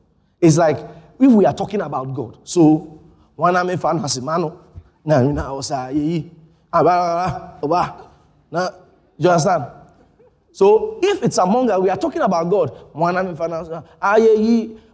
[0.41, 0.79] it's like
[1.19, 2.39] if we are talking about God.
[2.45, 3.01] So,
[3.37, 4.59] one ame fan hasimano,
[5.05, 6.31] na na osa yi
[6.73, 8.09] oba
[8.51, 8.69] na
[9.19, 9.65] you understand
[10.53, 12.71] so if it's among us we are talking about god.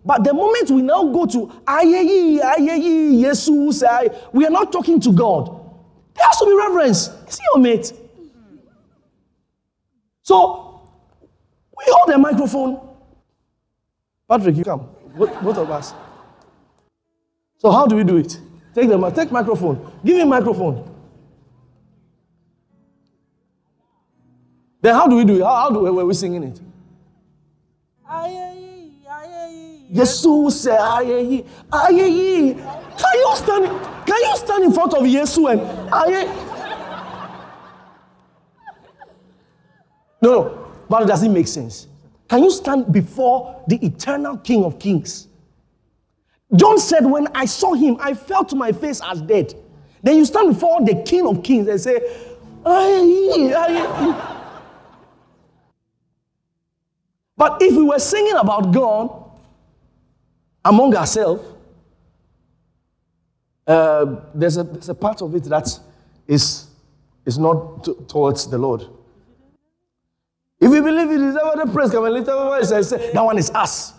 [0.05, 1.53] But the moment we now go to
[2.87, 3.73] yesu
[4.33, 5.49] we are not talking to god.
[6.15, 7.09] There has to be reverence.
[7.29, 7.93] Is he your mate?
[10.23, 10.89] So
[11.77, 12.81] we hold the microphone.
[14.29, 14.89] Patrick you come.
[15.17, 15.93] Both of us.
[17.59, 18.39] So how do we do it?
[18.75, 19.93] Take the take microphone.
[20.05, 20.98] Give him microphone.
[24.81, 25.43] Then how do we do it?
[25.43, 26.61] How, how do we, were we singing it?
[29.93, 32.55] Yesu say ayeyi ayeyi.
[32.99, 34.07] Can you stand?
[34.07, 35.61] Can you stand in front of Yesu and
[35.91, 36.45] ayeyi?
[40.21, 41.87] No, no, but it does it make sense?
[42.29, 45.29] Can you stand before the eternal King of Kings?
[46.55, 49.55] John said, When I saw him, I fell to my face as dead.
[50.03, 51.97] Then you stand before the King of Kings and say,
[52.65, 54.38] aye, aye.
[57.39, 59.31] But if we were singing about God
[60.65, 61.43] among ourselves,
[63.67, 65.69] uh, there's, a, there's a part of it that
[66.27, 66.67] is,
[67.25, 68.85] is not t- towards the Lord.
[70.61, 72.85] If we believe it is ever the praise, come and lift up our voice and
[72.85, 73.93] say, That one is us.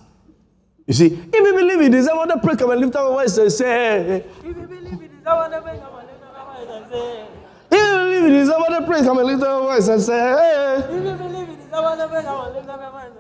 [0.86, 3.12] You see, if you believe it, is want to pray, come and lift up our
[3.12, 6.42] voice and say, If you believe it, is want to pray, come and lift our
[6.42, 7.26] voice and say,
[7.72, 10.78] If you believe it, is want to pray, come and lift our voice and say,
[10.80, 13.16] If you believe it, is want to pray, come and lift up our voice and
[13.16, 13.19] say,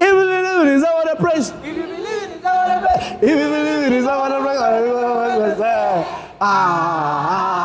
[0.00, 1.50] if you believe it, is that what I praise.
[1.50, 3.16] If you believe in it, is what I pray.
[3.16, 5.74] If you believe it, is want to pray, come and lift our voice and say,
[6.40, 6.46] Ah,
[7.10, 7.64] ah,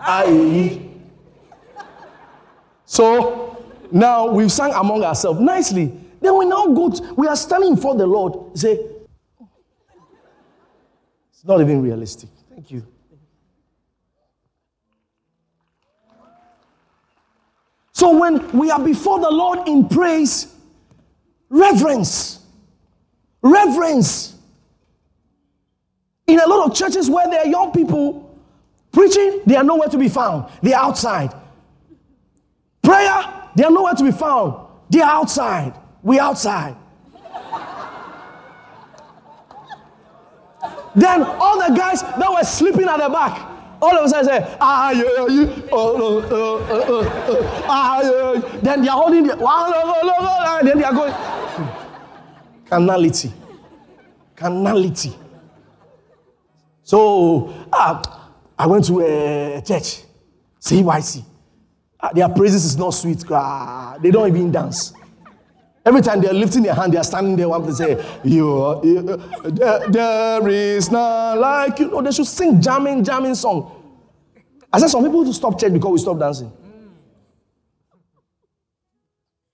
[0.00, 0.78] ah.
[2.84, 5.92] So now we've sung among ourselves nicely.
[6.20, 8.56] Then we now go, to, we are standing before the Lord.
[8.58, 8.78] Say,
[11.32, 12.28] It's not even realistic.
[12.50, 12.86] Thank you.
[17.92, 20.54] So when we are before the Lord in praise,
[21.52, 22.40] reverence,
[23.42, 24.34] reverence.
[26.26, 28.34] In a lot of churches where there are young people
[28.90, 30.50] preaching, they are nowhere to be found.
[30.62, 31.34] They are outside.
[32.82, 34.66] Prayer, they are nowhere to be found.
[34.88, 35.74] They are outside.
[36.02, 36.74] We outside.
[40.94, 43.48] then all the guys that were sleeping at the back,
[43.82, 44.92] all of a sudden say, ah,
[47.68, 48.40] ah.
[48.62, 51.12] Then they are holding the, and then they are going.
[52.72, 53.30] Carnality.
[54.34, 55.12] Carnality.
[56.82, 60.04] So, ah, I went to a church,
[60.58, 61.22] CYC.
[62.00, 63.22] Ah, their praises is not sweet.
[63.30, 64.94] Ah, they don't even dance.
[65.84, 69.02] Every time they're lifting their hand, they're standing there one to say, you, you
[69.50, 71.88] there, there is none like you.
[71.90, 73.70] No, they should sing jamming, jamming song.
[74.72, 76.50] I said some people to stop church because we stop dancing.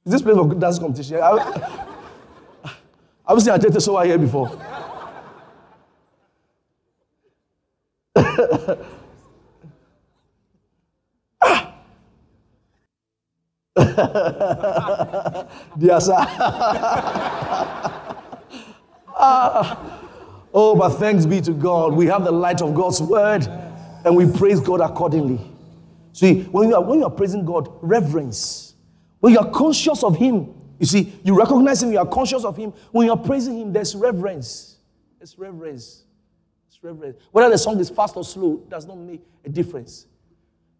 [0.06, 1.18] Is this place for dance competition?
[3.28, 4.48] I've seen a church so here before.
[15.78, 16.14] Dear sir.
[19.14, 19.94] ah.
[20.54, 21.92] Oh, but thanks be to God.
[21.92, 23.46] We have the light of God's word
[24.04, 25.38] and we praise God accordingly.
[26.14, 28.74] See, when you are, when you are praising God, reverence.
[29.20, 32.56] When you are conscious of Him, you see, you recognize Him, you are conscious of
[32.56, 32.72] Him.
[32.92, 34.76] When you are praising Him, there's reverence.
[35.18, 36.04] There's reverence.
[36.68, 37.18] It's reverence.
[37.32, 40.06] Whether the song is fast or slow does not make a difference.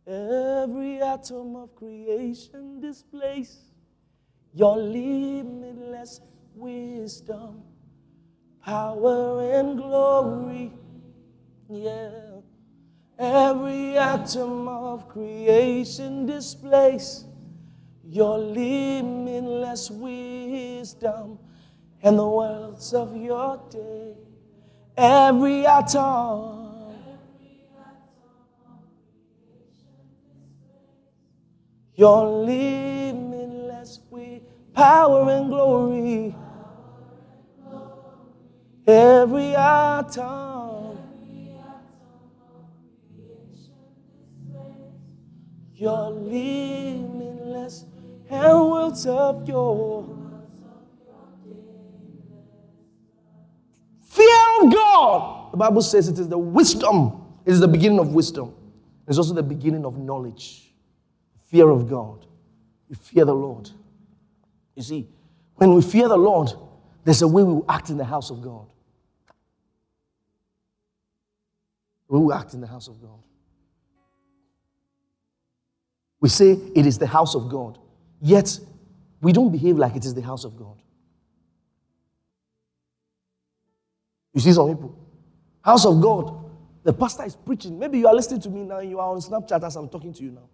[0.07, 3.59] Every atom of creation displays
[4.55, 6.21] your limitless
[6.55, 7.63] wisdom,
[8.65, 10.73] power, and glory.
[11.69, 12.11] Yeah.
[13.19, 17.25] Every atom of creation displays
[18.09, 21.39] your limitless wisdom
[22.03, 24.15] and the worlds of your day.
[24.97, 26.69] Every atom
[31.99, 34.43] Your limitless with
[34.73, 36.37] power and glory.
[38.87, 40.97] Every atom.
[45.75, 47.18] Your limitless
[48.31, 50.17] and worlds of your
[54.03, 55.53] fear of God.
[55.53, 57.25] The Bible says it is the wisdom.
[57.45, 58.55] It is the beginning of wisdom.
[59.07, 60.69] It's also the beginning of knowledge
[61.49, 62.27] fear of God.
[62.89, 63.71] We fear the Lord.
[64.75, 65.09] You see,
[65.57, 66.51] when we fear the Lord,
[67.05, 68.67] there's a way we will act in the house of God.
[72.09, 73.19] We will act in the house of God.
[76.21, 77.79] We say it is the house of God,
[78.21, 78.59] yet
[79.21, 80.77] we don't behave like it is the house of God.
[84.35, 84.97] You see some people,
[85.63, 86.45] house of God,
[86.85, 87.79] the pastor is preaching.
[87.79, 90.23] Maybe you are listening to me now, you are on Snapchat as I'm talking to
[90.23, 90.49] you now.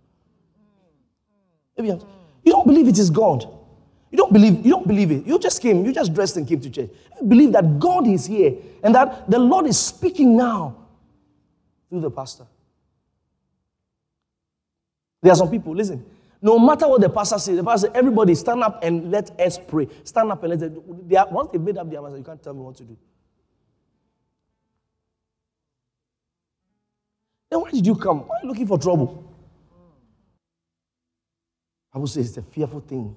[1.76, 3.46] Maybe you don't believe it is God.
[4.10, 5.26] You don't believe, you don't believe it.
[5.26, 6.90] You just came, you just dressed and came to church.
[7.20, 10.76] You believe that God is here and that the Lord is speaking now
[11.90, 12.46] through the pastor.
[15.20, 16.04] There are some people, listen,
[16.44, 19.58] no matter what the pastor says, the pastor says, everybody stand up and let us
[19.58, 19.88] pray.
[20.04, 20.78] Stand up and let us.
[21.06, 22.98] They are, once they've made up their mind, you can't tell me what to do.
[27.48, 28.28] Then why did you come?
[28.28, 29.32] Why are you looking for trouble?
[31.94, 33.16] I would say it's a fearful thing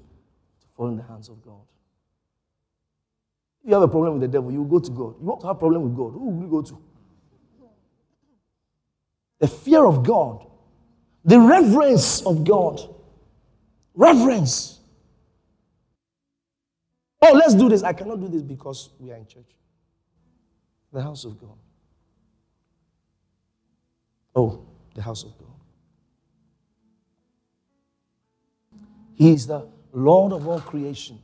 [0.62, 1.66] to fall in the hands of God.
[3.62, 5.16] If you have a problem with the devil, you go to God.
[5.20, 6.82] You want to have a problem with God, who will you go to?
[9.40, 10.48] The fear of God,
[11.26, 12.94] the reverence of God.
[13.98, 14.80] Reverence.
[17.20, 17.82] Oh, let's do this.
[17.82, 19.50] I cannot do this because we are in church.
[20.94, 21.58] The house of God.
[24.36, 24.64] Oh,
[24.94, 25.48] the house of God.
[29.16, 31.20] He is the Lord of all creation.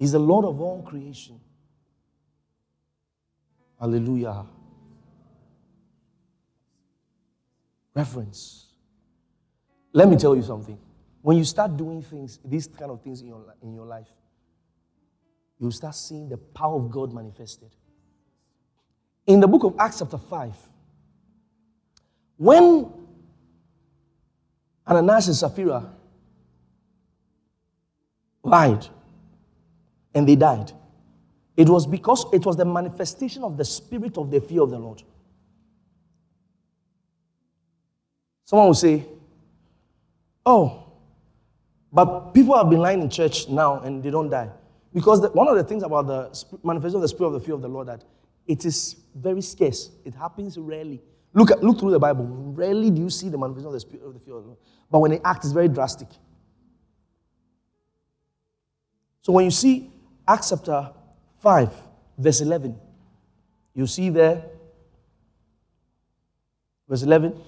[0.00, 1.38] He's the Lord of all creation.
[3.78, 4.46] Hallelujah.
[7.94, 8.71] Reference.
[9.92, 10.78] Let me tell you something.
[11.20, 14.08] When you start doing things, these kind of things in your, in your life,
[15.58, 17.70] you start seeing the power of God manifested.
[19.26, 20.54] In the book of Acts, chapter 5,
[22.38, 22.92] when
[24.86, 25.94] Ananias and Sapphira
[28.42, 28.86] lied
[30.14, 30.72] and they died.
[31.56, 34.78] It was because it was the manifestation of the spirit of the fear of the
[34.78, 35.02] Lord.
[38.44, 39.04] Someone will say,
[40.44, 40.84] Oh,
[41.92, 44.50] but people have been lying in church now and they don't die.
[44.94, 47.54] Because the, one of the things about the manifestation of the spirit of the fear
[47.54, 48.04] of the Lord that
[48.46, 49.90] it is very scarce.
[50.04, 51.02] It happens rarely.
[51.34, 52.24] Look, at, look through the Bible.
[52.24, 54.58] Rarely do you see the manifestation of the spirit of the fear of the Lord.
[54.90, 56.08] But when they act, it's very drastic.
[59.22, 59.90] So when you see
[60.26, 60.90] Acts chapter
[61.40, 61.72] 5,
[62.18, 62.78] verse 11,
[63.74, 64.44] you see there,
[66.88, 67.40] verse 11,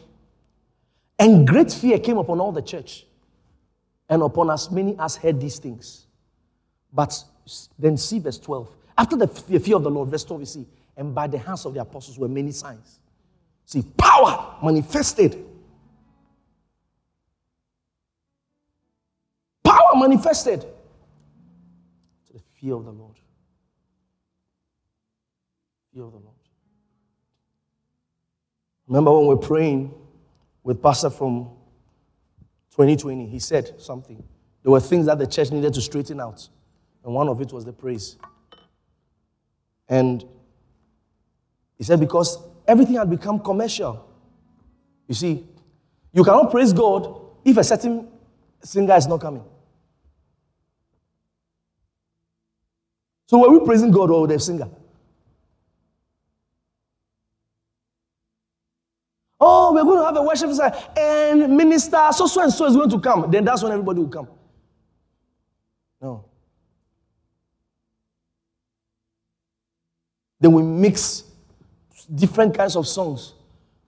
[1.19, 3.07] and great fear came upon all the church
[4.09, 6.07] and upon as many as heard these things.
[6.93, 7.23] But
[7.78, 8.70] then see verse 12.
[8.97, 10.66] After the fear of the Lord, verse 12, you see,
[10.97, 13.01] and by the hands of the apostles were many signs.
[13.66, 15.45] See, power manifested.
[19.65, 23.16] Power manifested to the fear of the Lord.
[25.93, 26.31] Fear of the Lord.
[28.86, 29.95] Remember when we we're praying
[30.65, 31.51] with Pastor from
[32.70, 34.24] 2020, he said something.
[34.62, 36.49] There were things that the church needed to straighten out,
[37.05, 38.16] and one of it was the praise.
[39.89, 40.24] And
[41.77, 44.09] he said, because everything had become commercial.
[45.07, 45.47] You see,
[46.12, 48.09] you cannot praise God if a certain
[48.62, 49.45] singer is not coming.
[53.27, 54.69] So were we praising God or the singer?
[59.74, 62.90] We're going to have a worship service and minister so so and so is going
[62.90, 63.30] to come.
[63.30, 64.28] Then that's when everybody will come.
[66.01, 66.24] No.
[70.40, 71.24] Then we mix
[72.14, 73.34] different kinds of songs.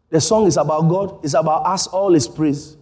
[0.08, 2.76] The song is about God, it's about us, all is praise.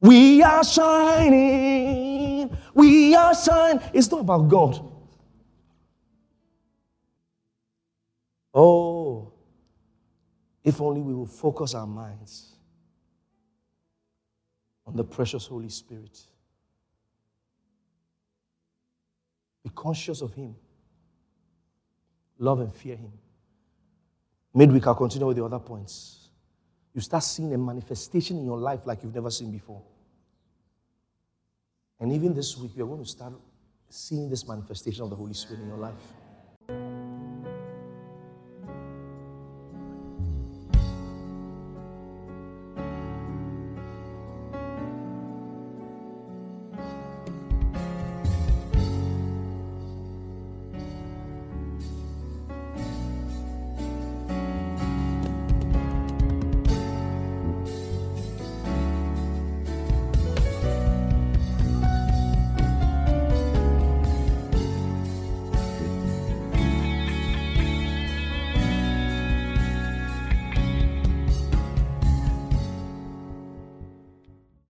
[0.00, 3.82] We are shining, we are shining.
[3.92, 4.90] It's not about God.
[8.52, 9.32] Oh,
[10.64, 12.54] if only we will focus our minds
[14.86, 16.18] on the precious Holy Spirit.
[19.62, 20.54] Be conscious of Him.
[22.38, 23.12] Love and fear Him.
[24.54, 26.28] Midweek, I'll continue with the other points.
[26.94, 29.82] You start seeing a manifestation in your life like you've never seen before.
[32.00, 33.32] And even this week, you're going to start
[33.88, 35.94] seeing this manifestation of the Holy Spirit in your life.